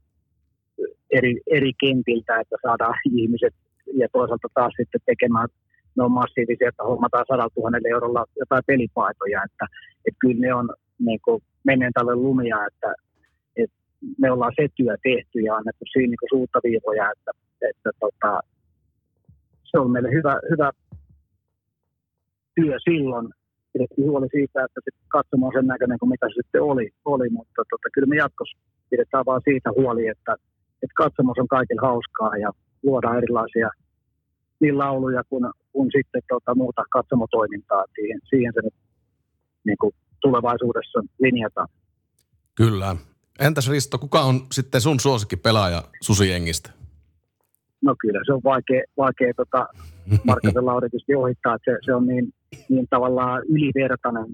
eri, 1.12 1.42
eri 1.48 1.72
kentiltä, 1.80 2.40
että 2.40 2.56
saadaan 2.62 3.00
ihmiset 3.12 3.54
ja 3.94 4.08
toisaalta 4.12 4.48
taas 4.54 4.74
sitten 4.78 5.02
tekemään 5.06 5.48
ne 5.96 6.04
on 6.04 6.12
massiivisia, 6.12 6.70
että 6.70 6.84
hommataan 6.84 7.26
sadalla 7.28 7.56
tuhannella 7.56 7.90
eurolla 7.90 8.26
jotain 8.40 8.64
pelipaitoja, 8.68 9.44
että, 9.46 9.66
että 10.08 10.20
kyllä 10.20 10.42
ne 10.48 10.54
on 10.54 10.70
niin 11.00 11.20
kuin 11.26 11.44
menneen 11.64 11.94
tälle 11.94 12.16
lumia, 12.16 12.66
että, 12.66 12.94
että 13.58 13.78
me 14.22 14.32
ollaan 14.32 14.54
se 14.56 14.68
työ 14.76 14.96
tehty 15.04 15.40
ja 15.40 15.56
annettu 15.56 15.86
siinä 15.94 16.10
niin 16.10 16.30
suutta 16.30 16.60
viivoja, 16.64 17.12
että, 17.12 17.32
että 17.70 17.90
tota, 18.00 18.40
se 19.64 19.80
on 19.80 19.92
meille 19.92 20.12
hyvä, 20.12 20.40
hyvä 20.52 20.72
työ 22.56 22.76
silloin. 22.80 23.30
Pidettiin 23.74 24.08
huoli 24.10 24.28
siitä, 24.32 24.64
että 24.66 24.80
se 24.84 24.92
katsomaan 25.08 25.54
sen 25.56 25.68
näköinen 25.68 26.00
kuin 26.00 26.10
mitä 26.10 26.28
se 26.28 26.34
sitten 26.34 26.62
oli, 26.62 26.90
oli 27.06 27.30
mutta 27.30 27.62
tota, 27.72 27.88
kyllä 27.94 28.08
me 28.08 28.16
jatkossa 28.16 28.58
pidetään 28.90 29.26
vaan 29.26 29.42
siitä 29.44 29.70
huoli, 29.78 30.08
että, 30.08 30.34
että 30.84 30.96
katsomus 31.04 31.38
on 31.40 31.48
kaikille 31.48 31.82
hauskaa 31.82 32.38
ja 32.38 32.50
luodaan 32.84 33.18
erilaisia 33.18 33.70
niin 34.60 34.78
lauluja 34.78 35.24
kuin, 35.30 35.46
kuin 35.72 35.90
sitten 35.98 36.22
tota, 36.30 36.56
muuta 36.56 36.84
katsomotoimintaa. 36.90 37.84
Siihen, 37.96 38.20
siihen 38.30 38.54
se 38.56 38.62
nyt 38.62 38.74
niin 39.66 39.78
kuin 39.78 39.96
tulevaisuudessa 40.22 41.00
linjata. 41.20 41.66
Kyllä. 42.56 42.96
Entäs 43.40 43.70
Risto, 43.70 43.98
kuka 43.98 44.22
on 44.22 44.36
sitten 44.52 44.82
sun 44.82 44.98
pelaaja 45.44 45.84
Susiengistä? 46.02 46.70
No 47.82 47.96
kyllä, 48.02 48.20
se 48.26 48.34
on 48.34 48.42
vaikea, 48.44 48.84
vaikea 48.98 49.34
tota, 49.38 49.68
Markkasen 50.24 50.66
Lauri 50.66 50.90
tietysti 50.90 51.16
ohittaa, 51.16 51.56
että 51.56 51.72
se, 51.72 51.78
se 51.86 51.96
on 51.96 52.08
niin, 52.08 52.34
niin 52.70 52.88
tavallaan 52.90 53.42
ylivertainen, 53.50 54.26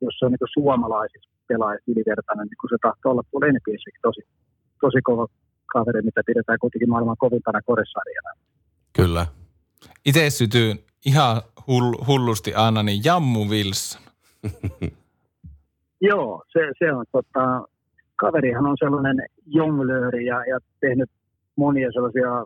jos 0.00 0.14
se 0.18 0.24
on 0.24 0.32
niin 0.32 0.54
suomalaisissa 0.54 1.30
pelaajissa 1.48 1.90
ylivertainen, 1.92 2.46
niin 2.46 2.60
kun 2.60 2.70
se 2.70 2.76
tahtoo 2.82 3.12
olla 3.12 3.22
tuolla 3.30 3.46
NBAssakin 3.46 4.02
tosi, 4.02 4.20
tosi 4.80 5.02
kova 5.02 5.26
kaveri, 5.66 6.02
mitä 6.02 6.20
pidetään 6.26 6.58
kuitenkin 6.58 6.90
maailman 6.90 7.16
kovimpana 7.18 7.60
korissarjana. 7.62 8.30
Kyllä. 8.92 9.26
Itse 10.06 10.30
sytyy 10.30 10.74
ihan 11.06 11.42
hull, 11.66 11.94
hullusti 12.06 12.54
aina, 12.54 12.82
niin 12.82 13.00
Jammu 13.04 13.44
Wilson. 13.44 14.02
Joo, 16.08 16.42
se, 16.52 16.60
se 16.78 16.92
on 16.92 17.04
tota, 17.12 17.68
kaverihan 18.16 18.66
on 18.66 18.76
sellainen 18.78 19.16
jonglööri 19.46 20.26
ja, 20.26 20.44
ja 20.44 20.58
tehnyt 20.80 21.10
monia 21.56 21.92
sellaisia 21.92 22.44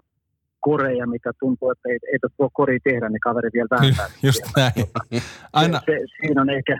koreja, 0.61 1.07
mikä 1.07 1.33
tuntuu, 1.40 1.71
että 1.71 1.88
ei, 1.88 1.99
ei 2.12 2.18
tuo 2.37 2.49
kori 2.53 2.79
tehdä, 2.85 3.09
niin 3.09 3.21
kaveri 3.21 3.51
vielä 3.53 3.68
vääntää. 3.71 4.07
Just 4.23 4.42
näin. 4.57 4.73
Aina... 5.53 5.79
Se, 5.79 5.85
se, 5.87 6.27
siinä 6.27 6.42
on 6.42 6.51
ehkä 6.51 6.77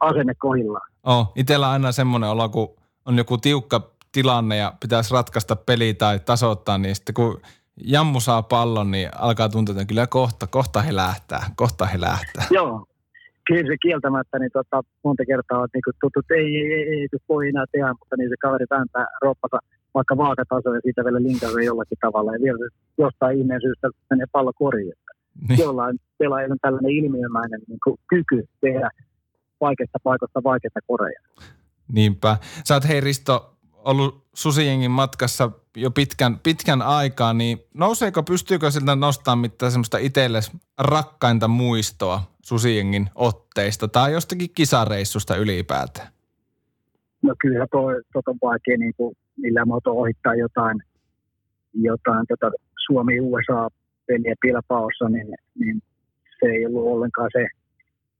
asenne 0.00 0.34
kohillaan. 0.38 0.90
Oh, 1.04 1.32
itellä 1.36 1.70
aina 1.70 1.92
semmoinen 1.92 2.30
olo, 2.30 2.48
kun 2.48 2.74
on 3.04 3.18
joku 3.18 3.38
tiukka 3.38 3.90
tilanne 4.12 4.56
ja 4.56 4.72
pitäisi 4.80 5.14
ratkaista 5.14 5.56
peli 5.56 5.94
tai 5.94 6.20
tasoittaa, 6.20 6.78
niin 6.78 6.94
sitten 6.94 7.14
kun 7.14 7.40
Jammu 7.84 8.20
saa 8.20 8.42
pallon, 8.42 8.90
niin 8.90 9.08
alkaa 9.18 9.48
tuntua, 9.48 9.72
että 9.72 9.84
kyllä 9.84 10.06
kohta, 10.06 10.46
kohta 10.46 10.82
he 10.82 10.96
lähtää, 10.96 11.42
kohta 11.56 11.86
he 11.86 12.00
lähtää. 12.00 12.44
Joo, 12.50 12.86
kyllä 13.46 13.72
se 13.72 13.76
kieltämättä, 13.82 14.38
niin 14.38 14.50
tota, 14.52 14.82
monta 15.04 15.22
kertaa 15.26 15.58
on 15.58 15.68
niin 15.74 15.82
tuttu, 16.00 16.20
että 16.20 16.34
ei, 16.34 16.56
ei, 16.56 16.72
ei, 16.72 16.82
ei, 16.82 17.00
ei 17.00 17.18
voi 17.28 17.48
enää 17.48 17.64
tehdä, 17.72 17.92
mutta 17.98 18.16
niin 18.16 18.28
se 18.28 18.34
kaveri 18.40 18.66
vääntää 18.70 19.06
roppata 19.22 19.58
vaikka 19.94 20.16
vaakatasolla 20.16 20.76
ja 20.76 20.80
siitä 20.84 21.04
vielä 21.04 21.22
linkalla 21.22 21.62
jollakin 21.62 21.98
tavalla. 22.00 22.34
Ja 22.34 22.42
vielä 22.42 22.68
jostain 22.98 23.38
ihmeen 23.38 23.60
syystä 23.60 23.88
menee 24.10 24.26
pallo 24.32 24.52
koriin. 24.52 24.92
Niin. 25.48 25.60
jollain 25.60 26.00
pelaajilla 26.18 26.52
on 26.52 26.58
tällainen 26.62 26.90
ilmiömäinen 26.90 27.60
niin 27.68 27.78
kuin, 27.84 28.00
kyky 28.08 28.48
tehdä 28.60 28.90
vaikeasta 29.60 29.98
paikasta 30.04 30.42
vaikeita 30.44 30.80
koreja. 30.86 31.20
Niinpä. 31.92 32.36
Sä 32.64 32.74
oot 32.74 32.88
hei 32.88 33.00
Risto 33.00 33.58
ollut 33.84 34.24
Susijengin 34.34 34.90
matkassa 34.90 35.50
jo 35.76 35.90
pitkän, 35.90 36.38
pitkän 36.38 36.82
aikaa, 36.82 37.32
niin 37.32 37.58
nouseeko, 37.74 38.22
pystyykö 38.22 38.70
siltä 38.70 38.96
nostamaan 38.96 39.38
mitään 39.38 39.72
semmoista 39.72 39.98
itsellesi 39.98 40.50
rakkainta 40.78 41.48
muistoa 41.48 42.22
Susijengin 42.42 43.10
otteista 43.14 43.88
tai 43.88 44.12
jostakin 44.12 44.50
kisareissusta 44.54 45.36
ylipäätään? 45.36 46.08
No 47.22 47.34
kyllä 47.40 47.66
toi, 47.70 47.94
tot 48.12 48.28
on 48.28 48.38
vaikea 48.42 48.76
niin 48.78 48.94
kuin, 48.96 49.16
millään 49.38 49.68
muotoa 49.68 49.92
ohittaa 49.92 50.34
jotain, 50.34 50.78
jotain 51.74 52.26
tota 52.28 52.50
Suomi-USA-peliä 52.86 54.34
Pilpaossa, 54.40 55.08
niin, 55.08 55.34
niin 55.60 55.82
se 56.40 56.46
ei 56.46 56.66
ollut 56.66 56.86
ollenkaan 56.86 57.30
se, 57.32 57.46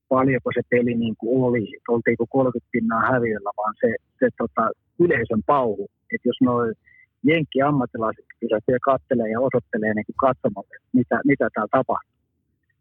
paljonko 0.09 0.51
se 0.55 0.61
peli 0.71 0.95
niin 0.95 1.17
kuin 1.19 1.43
oli. 1.45 1.67
Oltiinko 1.89 2.27
30 2.31 2.69
pinnaa 2.73 3.01
häviöllä, 3.13 3.51
vaan 3.57 3.75
se, 3.81 3.95
se 4.19 4.29
tota, 4.39 4.71
yleisön 4.99 5.43
pauhu. 5.47 5.89
Että 6.15 6.29
jos 6.29 6.41
noin 6.41 6.75
jenkki 7.23 7.63
ammattilaiset 7.63 8.25
pysähtyy 8.41 8.75
ja 8.75 8.79
kattelee 8.83 9.31
ja 9.31 9.41
osoittelee 9.41 9.95
niin 9.95 10.21
katsomalle, 10.27 10.77
mitä, 10.93 11.21
mitä 11.25 11.49
täällä 11.55 11.69
tapahtuu. 11.71 12.19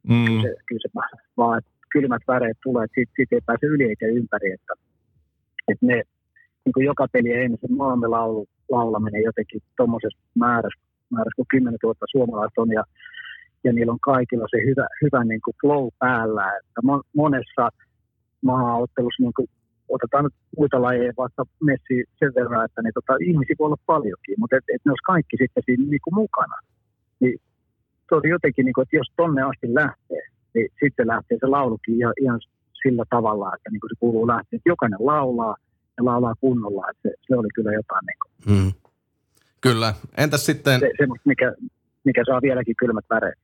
Mm. 0.09 0.25
Kyllä 0.25 0.41
se, 0.41 0.55
kyllä 0.67 0.81
se 0.81 0.89
vaan 1.37 1.61
kylmät 1.91 2.21
väreet 2.27 2.57
tulee, 2.63 2.83
että 2.83 2.95
siitä, 2.95 3.11
siitä 3.15 3.35
ei 3.35 3.41
pääse 3.45 3.65
yli 3.65 3.83
eikä 3.83 4.07
ympäri. 4.07 4.51
Että, 4.51 4.73
että 5.67 5.85
ne, 5.85 6.03
niin 6.75 6.85
joka 6.85 7.07
peli 7.11 7.33
ennen 7.33 7.59
se 7.61 7.67
maamme 7.69 8.07
laulu, 8.07 8.47
laulaminen 8.71 9.23
jotenkin 9.23 9.61
tuommoisessa 9.77 10.19
määrässä, 10.35 10.81
määrässä, 11.09 11.35
kun 11.35 11.45
10 11.49 11.77
000 11.83 11.95
suomalaista 12.11 12.61
on 12.61 12.71
ja, 12.71 12.83
ja 13.63 13.73
niillä 13.73 13.91
on 13.91 13.99
kaikilla 13.99 14.47
se 14.51 14.57
hyvä, 14.69 14.87
hyvä 15.01 15.23
niin 15.23 15.41
kuin 15.45 15.55
flow 15.61 15.87
päällä. 15.99 16.45
Että 16.57 16.81
monessa 17.15 17.69
maaottelussa 18.41 19.23
niin 19.23 19.37
kuin 19.37 19.47
otetaan 19.89 20.23
nyt 20.23 20.33
muita 20.57 20.81
lajeja 20.81 21.13
vaikka 21.17 21.43
Messi 21.63 21.95
sen 22.19 22.31
verran, 22.35 22.65
että 22.65 22.81
niin 22.81 22.93
tota, 22.93 23.13
ihmisiä 23.29 23.55
voi 23.59 23.65
olla 23.65 23.85
paljonkin, 23.85 24.35
mutta 24.37 24.55
et, 24.55 24.63
et 24.73 24.81
ne 24.85 24.91
olisi 24.91 25.11
kaikki 25.13 25.35
sitten 25.41 25.63
siinä 25.65 25.83
niin 25.89 26.03
kuin 26.03 26.15
mukana. 26.15 26.57
Niin 27.19 27.37
se 28.09 28.29
jotenkin, 28.29 28.65
niin 28.65 28.73
kuin, 28.73 28.83
että 28.83 28.95
jos 28.95 29.11
tonne 29.15 29.41
asti 29.41 29.67
lähtee, 29.73 30.23
niin 30.53 30.67
sitten 30.83 31.07
lähtee 31.07 31.37
se 31.39 31.47
laulukin 31.47 31.95
ihan, 31.99 32.13
ihan 32.21 32.39
sillä 32.83 33.05
tavalla, 33.09 33.55
että 33.55 33.69
niin 33.71 33.81
kuin 33.81 33.89
se 33.89 33.99
kuuluu 33.99 34.27
lähteä. 34.27 34.57
Että 34.57 34.69
jokainen 34.69 35.05
laulaa 35.11 35.55
ja 35.97 36.05
laulaa 36.05 36.35
kunnolla, 36.35 36.89
että 36.89 37.09
se, 37.09 37.15
se 37.27 37.35
oli 37.35 37.47
kyllä 37.55 37.71
jotain 37.71 38.05
niin 38.05 38.17
kuin. 38.21 38.57
Mm. 38.57 38.73
Kyllä. 39.61 39.93
Entäs 40.17 40.45
sitten... 40.45 40.79
Se, 40.79 40.91
semmoista, 40.97 41.29
mikä, 41.29 41.53
mikä 42.03 42.23
saa 42.25 42.41
vieläkin 42.41 42.75
kylmät 42.75 43.05
väreet. 43.09 43.39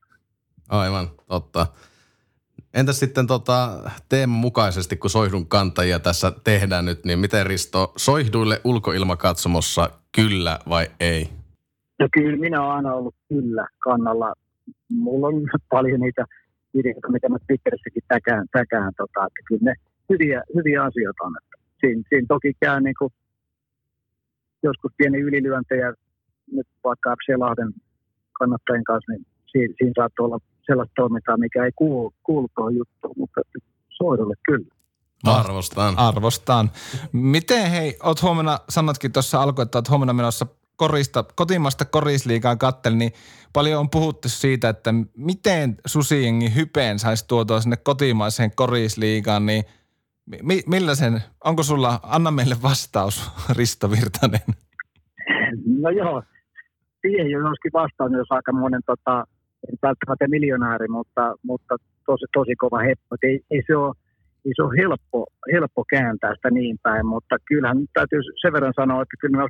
Aivan, 0.68 1.08
totta. 1.28 1.66
Entäs 2.74 3.00
sitten 3.00 3.26
tota, 3.26 3.90
teeman 4.08 4.38
mukaisesti, 4.38 4.96
kun 4.96 5.10
soihdun 5.10 5.46
kantajia 5.46 5.98
tässä 5.98 6.32
tehdään 6.44 6.84
nyt, 6.84 7.04
niin 7.04 7.18
miten 7.18 7.46
Risto, 7.46 7.92
soihduille 7.96 8.60
ulkoilmakatsomossa 8.64 9.90
kyllä 10.16 10.58
vai 10.68 10.86
ei? 11.00 11.28
No 11.98 12.08
kyllä, 12.12 12.36
minä 12.36 12.62
olen 12.62 12.76
aina 12.76 12.94
ollut 12.94 13.14
kyllä 13.28 13.66
kannalla. 13.78 14.32
Mulla 14.88 15.26
on 15.26 15.34
paljon 15.70 16.00
niitä 16.00 16.24
videoita, 16.74 17.10
mitä 17.10 17.28
mä 17.28 17.36
Twitterissäkin 17.46 18.02
täkään, 18.08 18.46
täkään 18.52 18.92
tota, 18.96 19.26
että 19.26 19.40
kyllä 19.48 19.62
ne 19.62 19.74
hyviä, 20.10 20.42
hyviä 20.54 20.82
asioita 20.82 21.24
on. 21.24 21.32
Että 21.42 21.53
siinä, 21.84 22.02
siinä 22.08 22.26
toki 22.28 22.52
käy 22.60 22.80
niin 22.80 22.94
kuin 22.98 23.12
joskus 24.62 24.92
pieni 24.96 25.18
ylilyöntejä, 25.18 25.92
nyt 26.52 26.66
vaikka 26.84 27.14
FC 27.16 27.38
Lahden 27.38 27.74
kannattajien 28.32 28.84
kanssa, 28.84 29.12
niin 29.12 29.26
siinä, 29.52 29.74
siinä 29.78 29.92
saattaa 29.96 30.26
olla 30.26 30.38
sellaista 30.66 30.92
toimintaa, 30.96 31.36
mikä 31.36 31.64
ei 31.64 31.72
kuulu, 31.76 32.14
kuulu 32.22 32.48
tuohon 32.54 32.76
juttuun, 32.76 33.14
mutta 33.18 33.40
soidolle 33.88 34.34
kyllä. 34.46 34.74
Arvostan. 35.24 35.98
Arvostan. 35.98 36.70
Miten 37.12 37.70
hei, 37.70 37.96
oot 38.02 38.22
huomenna, 38.22 38.58
sanotkin 38.68 39.12
tuossa 39.12 39.42
alkuun, 39.42 39.62
että 39.62 39.78
oot 39.78 39.88
huomenna 39.88 40.12
menossa 40.12 40.46
korista, 40.76 41.24
kotimaista 41.34 41.84
korisliikaa 41.84 42.56
katteli, 42.56 42.96
niin 42.96 43.12
paljon 43.52 43.80
on 43.80 43.90
puhuttu 43.90 44.28
siitä, 44.28 44.68
että 44.68 44.94
miten 45.16 45.76
Susijengi 45.86 46.54
hypeen 46.54 46.98
saisi 46.98 47.24
tuotua 47.28 47.60
sinne 47.60 47.76
kotimaiseen 47.76 48.52
korisliigaan, 48.54 49.46
niin 49.46 49.64
mi, 50.42 50.62
millä 50.66 50.94
sen, 50.94 51.22
onko 51.44 51.62
sulla, 51.62 52.00
anna 52.02 52.30
meille 52.30 52.56
vastaus, 52.62 53.30
Risto 53.58 53.90
Virtanen. 53.90 54.48
No 55.82 55.90
joo, 55.90 56.22
siihen 57.00 57.30
jo 57.30 57.38
joskin 57.40 57.72
vastaus, 57.72 58.12
jos 58.12 58.30
aika 58.30 58.52
monen 58.52 58.80
tota, 58.86 59.24
ei 59.68 59.76
välttämättä 59.82 60.28
miljonääri, 60.28 60.88
mutta, 60.88 61.34
mutta 61.42 61.76
tosi, 62.06 62.24
tosi 62.32 62.54
kova 62.56 62.78
heppo. 62.78 63.16
Ei, 63.22 63.40
ei, 63.50 63.62
se 63.66 63.76
ole, 63.76 63.94
ei 64.46 64.52
se 64.56 64.62
ole 64.62 64.76
helppo, 64.82 65.26
helppo 65.52 65.84
kääntää 65.90 66.34
sitä 66.34 66.50
niin 66.50 66.78
päin, 66.82 67.06
mutta 67.06 67.36
kyllähän 67.48 67.78
täytyy 67.94 68.20
sen 68.42 68.52
verran 68.52 68.72
sanoa, 68.76 69.02
että 69.02 69.16
kyllä 69.20 69.48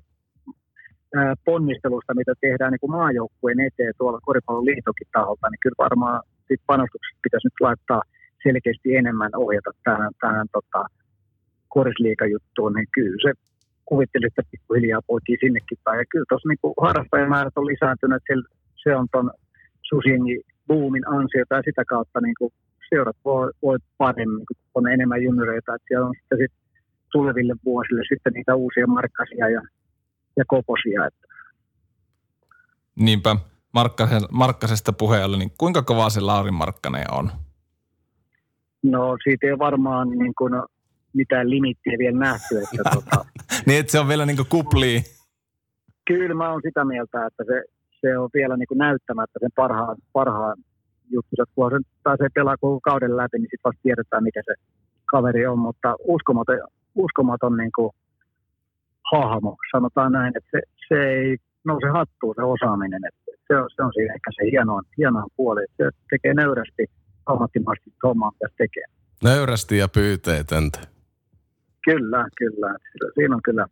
ponnistelusta, 1.45 2.15
mitä 2.15 2.33
tehdään 2.41 2.73
niin 2.73 2.85
kuin 2.85 2.97
maajoukkueen 2.99 3.61
eteen 3.61 3.95
tuolla 3.99 4.21
koripallon 4.29 4.65
liitokin 4.65 5.09
taholta, 5.13 5.51
niin 5.51 5.63
kyllä 5.63 5.85
varmaan 5.87 6.21
panostukset 6.67 7.17
pitäisi 7.23 7.47
nyt 7.47 7.61
laittaa 7.61 8.03
selkeästi 8.47 8.97
enemmän 8.97 9.31
ohjata 9.37 9.71
tähän, 9.85 10.13
tähän 10.21 10.47
tota, 10.53 10.85
korisliikajuttuun, 11.69 12.73
niin 12.73 12.89
kyllä 12.95 13.19
se 13.23 13.31
kuvitteli, 13.85 14.27
että 14.27 14.43
pikkuhiljaa 14.51 15.07
poikii 15.07 15.37
sinnekin 15.41 15.79
päin. 15.85 15.99
Ja 15.99 16.05
kyllä 16.11 16.25
tuossa 16.29 16.49
niin 16.49 16.75
harrastajamäärät 16.87 17.59
on 17.59 17.67
lisääntynyt, 17.67 18.17
että 18.17 18.49
se 18.83 18.97
on 18.97 19.07
tuon 19.13 19.31
Susiengi 19.83 20.41
boomin 20.67 21.09
ansiota 21.09 21.55
ja 21.55 21.63
sitä 21.65 21.83
kautta 21.85 22.21
niin 22.21 22.35
kuin 22.39 22.53
seurat 22.89 23.17
voi, 23.25 23.51
voi 23.63 23.79
paremmin, 23.99 24.47
kun 24.47 24.57
on 24.75 24.93
enemmän 24.93 25.23
junnureita, 25.23 25.75
että 25.75 25.89
siellä 25.89 26.07
on 26.07 26.15
sitten 26.21 26.39
sit 26.39 26.53
tuleville 27.13 27.55
vuosille 27.65 28.03
sitten 28.09 28.33
niitä 28.33 28.55
uusia 28.55 28.87
markkasia 28.87 29.49
ja, 29.49 29.63
ja 30.37 30.45
koposia. 30.47 31.07
Että. 31.07 31.27
Niinpä, 32.97 33.37
Markkasesta 34.31 34.93
puheen 34.93 35.25
ollen, 35.25 35.39
niin 35.39 35.53
kuinka 35.59 35.83
kova 35.83 36.11
se 36.11 36.21
Lauri 36.21 36.51
Markkanen 36.51 37.13
on? 37.13 37.31
No 38.85 39.16
siitä 39.25 39.47
ei 39.47 39.59
varmaan 39.59 40.11
niin 40.11 40.35
kuin, 40.38 40.53
mitään 41.14 41.51
limittiä 41.51 41.99
vielä 41.99 42.18
nähty. 42.18 42.59
Että, 42.59 42.90
tota, 42.94 43.25
niin, 43.66 43.81
että 43.81 43.92
se 43.92 44.01
on 44.01 44.09
vielä 44.09 44.27
niin 44.27 44.37
kuin 44.37 44.49
kupli. 44.49 45.03
Kyllä 46.05 46.35
mä 46.35 46.51
oon 46.51 46.61
sitä 46.64 46.85
mieltä, 46.85 47.27
että 47.27 47.44
se, 47.47 47.62
se 48.01 48.18
on 48.18 48.31
vielä 48.35 48.57
niin 48.57 48.68
kuin 48.68 48.79
näyttämättä 48.79 49.38
sen 49.40 49.51
parhaan, 49.57 49.97
parhaan 50.12 50.57
juttu. 51.11 51.37
Kun 51.55 51.70
se 51.70 51.79
pääsee 52.03 52.29
pelaamaan 52.35 52.59
koko 52.61 52.81
kauden 52.81 53.16
läpi, 53.16 53.38
niin 53.38 53.51
sitten 53.53 53.64
vasta 53.64 53.83
tiedetään, 53.83 54.23
mikä 54.23 54.42
se 54.44 54.55
kaveri 55.07 55.47
on. 55.47 55.59
Mutta 55.59 55.97
uskomaton, 56.05 56.59
uskomaton 56.94 57.57
niin 57.57 57.73
kuin 57.75 57.90
hahmo, 59.12 59.57
sanotaan 59.73 60.12
näin, 60.12 60.33
että 60.37 60.51
se, 60.51 60.61
se 60.88 61.09
ei 61.09 61.37
nouse 61.64 61.88
hattuun 61.88 62.35
se 62.37 62.42
osaaminen. 62.42 63.03
Että 63.09 63.33
se, 63.47 63.57
on, 63.57 63.68
se 63.77 63.83
on 63.83 63.92
siinä 63.94 64.14
ehkä 64.14 64.31
se 64.37 64.51
hieno, 64.51 64.83
hieno 64.99 65.27
puoli. 65.37 65.64
Se 65.77 65.90
tekee 66.11 66.35
nöyrästi 66.35 66.85
ammattimaisesti 67.27 67.91
hommaa, 68.03 68.31
mitä 68.31 68.49
se 68.49 68.55
tekee. 68.59 68.85
Nöyrästi 69.25 69.79
ja 69.79 69.89
pyyteetöntä. 69.89 70.79
Kyllä, 71.85 72.29
kyllä. 72.39 72.77
Siinä 73.15 73.35
on 73.35 73.43
kyllä 73.43 73.67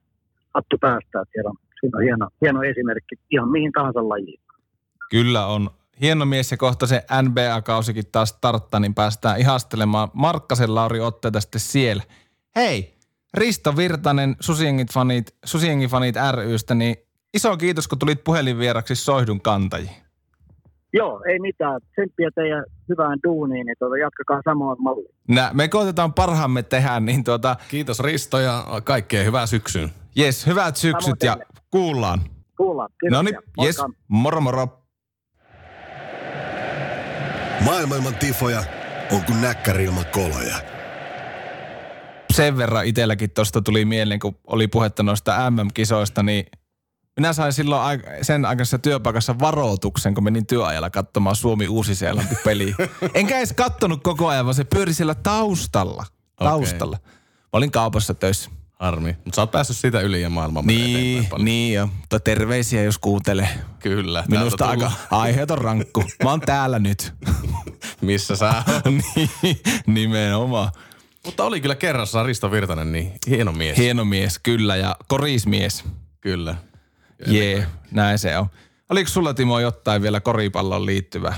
hattu 0.55 0.79
päästä, 0.79 1.21
että 1.21 1.33
siellä 1.33 1.51
on 1.51 1.57
siinä 1.83 1.99
on 1.99 2.03
hieno, 2.03 2.29
hieno 2.41 2.63
esimerkki 2.63 3.15
ihan 3.31 3.49
mihin 3.49 3.73
tahansa 3.73 4.09
lajiin. 4.09 4.41
Kyllä 5.11 5.47
on. 5.47 5.71
Hieno 6.01 6.25
mies 6.25 6.51
ja 6.51 6.57
kohta 6.57 6.87
se 6.87 7.05
NBA-kausikin 7.23 8.05
taas 8.13 8.29
starttaa, 8.29 8.81
niin 8.81 8.95
päästään 8.95 9.41
ihastelemaan 9.41 10.09
Markkasen 10.13 10.75
Lauri 10.75 11.01
otteita 11.01 11.41
sitten 11.41 11.61
siellä. 11.61 12.03
Hei, 12.57 12.95
Risto 13.35 13.77
Virtanen, 13.77 14.37
Susiengit 14.41 14.93
fanit, 14.93 15.35
Susiengin 15.45 15.91
fanit 15.91 16.17
rystä, 16.35 16.75
niin 16.75 16.97
iso 17.35 17.57
kiitos, 17.57 17.89
kun 17.89 17.99
tulit 17.99 18.25
puhelinvieraksi 18.25 18.95
Soihdun 18.95 19.41
kantajiin. 19.41 20.03
Joo, 20.93 21.23
ei 21.29 21.39
mitään. 21.39 21.81
Tsemppiä 21.93 22.31
teidän 22.35 22.65
hyvään 22.89 23.19
duuniin, 23.25 23.67
niin 23.67 23.77
tuota, 23.79 23.97
jatkakaa 23.97 24.41
samaan 24.45 24.77
malliin. 24.81 25.15
Nä, 25.29 25.51
me 25.55 25.69
koitetaan 25.69 26.15
parhaamme 26.15 26.63
tehdä, 26.63 27.01
niin 27.01 27.25
tuota... 27.25 27.57
Kiitos 27.69 28.01
Risto 28.01 28.39
ja 28.39 28.65
kaikkea 28.85 29.25
hyvää 29.25 29.47
syksyyn. 29.47 29.91
Jes, 30.17 30.47
hyvät 30.47 30.77
syksyt 30.77 31.23
ja 31.23 31.37
kuullaan. 31.71 32.21
Kuullaan. 32.57 32.89
No 33.11 33.23
niin, 33.23 33.37
jes, 33.63 33.77
moro 34.09 34.41
moro. 34.41 34.69
Maailman 37.65 38.15
tifoja 38.15 38.65
on 39.13 39.23
kuin 39.27 39.41
näkkäri 39.41 39.85
ilman 39.85 40.05
koloja. 40.13 40.57
Sen 42.33 42.59
verran 42.59 42.87
itselläkin 42.87 43.31
tuosta 43.31 43.63
tuli 43.63 43.85
mieleen, 43.85 44.21
kun 44.21 44.37
oli 44.47 44.69
puhetta 44.69 45.03
noista 45.03 45.51
MM-kisoista, 45.51 46.23
niin 46.23 46.47
minä 47.17 47.33
sain 47.33 47.53
silloin 47.53 48.03
sen 48.23 48.45
aikaisessa 48.45 48.79
työpaikassa 48.79 49.39
varoituksen, 49.39 50.15
kun 50.15 50.25
menin 50.25 50.47
työajalla 50.47 50.91
katsomaan 50.91 51.37
Suomi 51.37 51.69
Uusi-Seelanti 51.69 52.35
peli. 52.45 52.75
Enkä 53.15 53.39
edes 53.39 53.53
kattonut 53.53 54.03
koko 54.03 54.29
ajan, 54.29 54.47
vaan 54.47 54.55
se 54.55 54.65
pyöri 54.65 54.95
siellä 54.95 55.15
taustalla. 55.15 56.05
Taustalla. 56.37 56.97
Okay. 56.97 57.13
Mä 57.41 57.49
olin 57.53 57.71
kaupassa 57.71 58.15
töissä. 58.15 58.51
Harmi. 58.83 59.17
Mutta 59.25 59.37
sä 59.37 59.43
oot 59.43 59.51
päässyt 59.51 59.77
siitä 59.77 60.01
yli 60.01 60.23
ja 60.23 60.31
maailman 60.31 60.67
Niin, 60.67 61.29
niin 61.39 61.75
jo. 61.75 61.87
Mutta 61.87 62.21
terveisiä 62.21 62.83
jos 62.83 62.99
kuuntelee. 62.99 63.49
Kyllä. 63.79 64.25
Minusta 64.29 64.67
aika 64.67 64.93
aiheeton 65.11 65.59
rankku. 65.59 66.05
Mä 66.25 66.31
oon 66.31 66.41
täällä 66.41 66.79
nyt. 66.79 67.15
missä 68.01 68.37
sä 68.37 68.63
niin, 68.85 69.61
nimenomaan. 69.87 70.73
Mutta 71.25 71.45
oli 71.45 71.61
kyllä 71.61 71.75
kerrassaan 71.75 72.27
Risto 72.27 72.51
Virtanen, 72.51 72.93
niin 72.93 73.13
hieno 73.27 73.53
mies. 73.53 73.79
Hieno 73.79 74.05
mies, 74.05 74.39
kyllä, 74.39 74.77
ja 74.77 74.97
korismies. 75.09 75.85
Kyllä. 76.21 76.55
Jee, 77.27 77.55
yeah, 77.55 77.69
näin 77.91 78.19
se 78.19 78.39
on. 78.39 78.47
Oliko 78.91 79.11
sulla 79.11 79.35
Timo 79.35 79.61
jotain 79.61 80.03
vielä 80.03 80.21
koripalloon 80.21 80.87
liittyvää? 80.87 81.35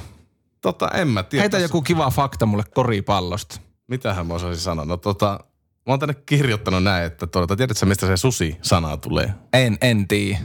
Tota, 0.60 0.88
en 0.88 1.08
mä 1.08 1.22
tiedä. 1.22 1.42
Heitä 1.42 1.58
joku 1.58 1.82
kiva 1.82 2.10
fakta 2.10 2.46
mulle 2.46 2.64
koripallosta. 2.74 3.60
Mitähän 3.87 4.26
mä 4.26 4.34
osaisin 4.34 4.62
sanoa? 4.62 4.84
No 4.84 4.96
tota, 4.96 5.40
mä 5.87 5.92
oon 5.92 5.98
tänne 5.98 6.14
kirjoittanut 6.14 6.82
näin, 6.82 7.04
että 7.04 7.26
tuota, 7.26 7.56
tiedätkö 7.56 7.87
mistä 7.87 8.06
se 8.06 8.16
susi-sana 8.16 8.96
tulee? 8.96 9.34
En, 9.52 9.78
en 9.80 10.08
tiedä. 10.08 10.38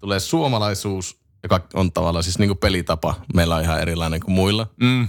Tulee 0.00 0.20
suomalaisuus, 0.20 1.20
joka 1.42 1.68
on 1.74 1.92
tavallaan 1.92 2.22
siis 2.22 2.38
niin 2.38 2.48
kuin 2.48 2.58
pelitapa. 2.58 3.14
Meillä 3.34 3.56
on 3.56 3.62
ihan 3.62 3.80
erilainen 3.80 4.20
kuin 4.20 4.34
muilla. 4.34 4.66
Mm. 4.80 5.08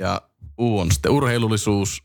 Ja 0.00 0.22
U 0.60 0.78
on 0.78 0.92
sitten 0.92 1.12
urheilullisuus, 1.12 2.02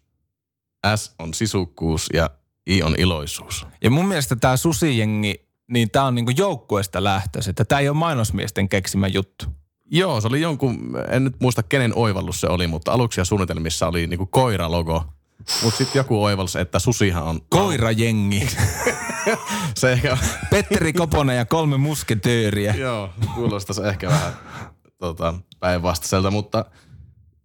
S 0.96 1.16
on 1.20 1.34
sisukkuus 1.34 2.08
ja 2.14 2.30
I 2.70 2.84
on 2.84 2.96
iloisuus. 2.98 3.68
Ja 3.84 3.90
mun 3.90 4.08
mielestä 4.08 4.36
tämä 4.36 4.58
susijengi, 4.58 5.47
niin 5.72 5.92
tämä 5.92 6.06
on 6.06 6.16
niinku 6.16 6.32
joukkueesta 6.38 7.04
lähtöisin. 7.04 7.50
Että 7.50 7.66
tämä 7.66 7.80
ei 7.80 7.90
ole 7.90 7.98
mainosmiesten 7.98 8.70
keksimä 8.70 9.08
juttu. 9.08 9.46
Joo, 9.92 10.22
se 10.22 10.28
oli 10.28 10.42
jonkun, 10.42 10.98
en 11.10 11.24
nyt 11.24 11.36
muista 11.40 11.64
kenen 11.64 11.92
oivallus 11.96 12.42
se 12.42 12.48
oli, 12.48 12.68
mutta 12.68 12.92
aluksi 12.92 13.22
ja 13.22 13.26
suunnitelmissa 13.26 13.88
oli 13.88 14.08
niinku 14.08 14.26
koiralogo. 14.26 15.06
Mutta 15.64 15.78
sitten 15.78 16.00
joku 16.00 16.24
oivallus, 16.24 16.56
että 16.56 16.80
susihan 16.80 17.24
on... 17.24 17.42
Koirajengi. 17.50 18.48
Se 19.78 19.92
ehkä... 19.92 20.18
Petteri 20.50 20.94
Koponen 20.94 21.38
ja 21.38 21.46
kolme 21.46 21.78
musketööriä. 21.78 22.76
Joo, 22.78 23.10
kuulostaisi 23.36 23.84
ehkä 23.84 24.08
vähän 24.08 24.34
tota, 24.98 25.34
päinvastaiselta, 25.60 26.32
mutta 26.32 26.66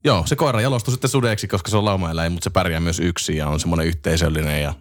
joo, 0.04 0.22
se 0.26 0.36
koira 0.36 0.60
jalostui 0.60 0.92
sitten 0.92 1.10
sudeksi, 1.10 1.48
koska 1.48 1.70
se 1.70 1.76
on 1.76 1.84
laumaeläin, 1.84 2.32
mutta 2.32 2.44
se 2.44 2.50
pärjää 2.50 2.80
myös 2.80 3.00
yksin 3.00 3.36
ja 3.36 3.48
on 3.48 3.60
semmoinen 3.60 3.86
yhteisöllinen 3.86 4.62
ja 4.62 4.74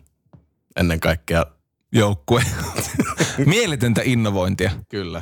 ennen 0.75 0.99
kaikkea 0.99 1.45
Joukkue. 1.93 2.43
Mieletöntä 3.45 4.01
innovointia. 4.05 4.71
kyllä. 4.89 5.21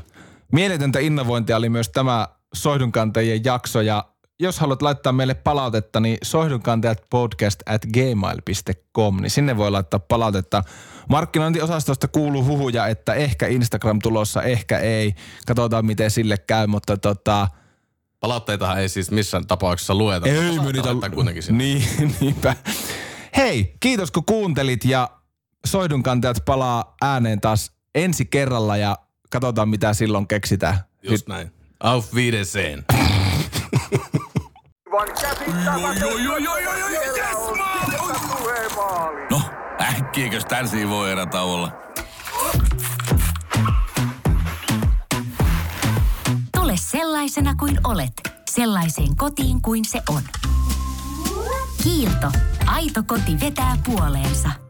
Mieletöntä 0.51 0.99
innovointia 0.99 1.57
oli 1.57 1.69
myös 1.69 1.89
tämä 1.89 2.27
soihdunkantajien 2.53 3.43
jakso 3.43 3.81
ja 3.81 4.05
jos 4.39 4.59
haluat 4.59 4.81
laittaa 4.81 5.13
meille 5.13 5.33
palautetta, 5.33 5.99
niin 5.99 6.17
soihdunkantajat 6.23 7.01
podcast 7.09 7.59
at 7.65 7.85
gmail.com, 7.85 9.21
niin 9.21 9.29
sinne 9.29 9.57
voi 9.57 9.71
laittaa 9.71 9.99
palautetta. 9.99 10.63
Markkinointiosastosta 11.09 12.07
kuuluu 12.07 12.45
huhuja, 12.45 12.87
että 12.87 13.13
ehkä 13.13 13.47
Instagram 13.47 13.99
tulossa, 14.03 14.43
ehkä 14.43 14.79
ei. 14.79 15.13
Katsotaan, 15.47 15.85
miten 15.85 16.11
sille 16.11 16.37
käy, 16.37 16.67
mutta 16.67 16.97
tota, 16.97 17.47
Palautteitahan 18.19 18.79
ei 18.79 18.89
siis 18.89 19.11
missään 19.11 19.47
tapauksessa 19.47 19.95
lueta. 19.95 20.29
ei 20.29 20.59
me 20.59 20.71
niitä... 20.71 21.09
kuitenkin 21.13 21.43
sinne. 21.43 21.63
Niin, 21.63 22.15
niinpä. 22.19 22.55
Hei, 23.37 23.75
kiitos 23.79 24.11
kun 24.11 24.25
kuuntelit 24.25 24.85
ja 24.85 25.09
soihdunkantajat 25.65 26.37
palaa 26.45 26.95
ääneen 27.01 27.41
taas 27.41 27.71
ensi 27.95 28.25
kerralla 28.25 28.77
ja 28.77 28.97
katsotaan, 29.29 29.69
mitä 29.69 29.93
silloin 29.93 30.27
keksitään. 30.27 30.79
Just 31.03 31.27
näin. 31.27 31.51
Auf 31.79 32.13
Wiedersehen. 32.13 32.85
No, 39.29 39.41
äkkiäkös 39.81 40.45
tän 40.45 40.67
voi 40.89 41.11
erä 41.11 41.27
olla? 41.41 41.71
Tule 46.57 46.73
sellaisena 46.75 47.55
kuin 47.55 47.79
olet, 47.83 48.13
sellaiseen 48.49 49.15
kotiin 49.15 49.61
kuin 49.61 49.85
se 49.85 50.01
on. 50.09 50.21
Kiilto. 51.83 52.31
Aito 52.67 53.03
koti 53.03 53.39
vetää 53.39 53.77
puoleensa. 53.85 54.68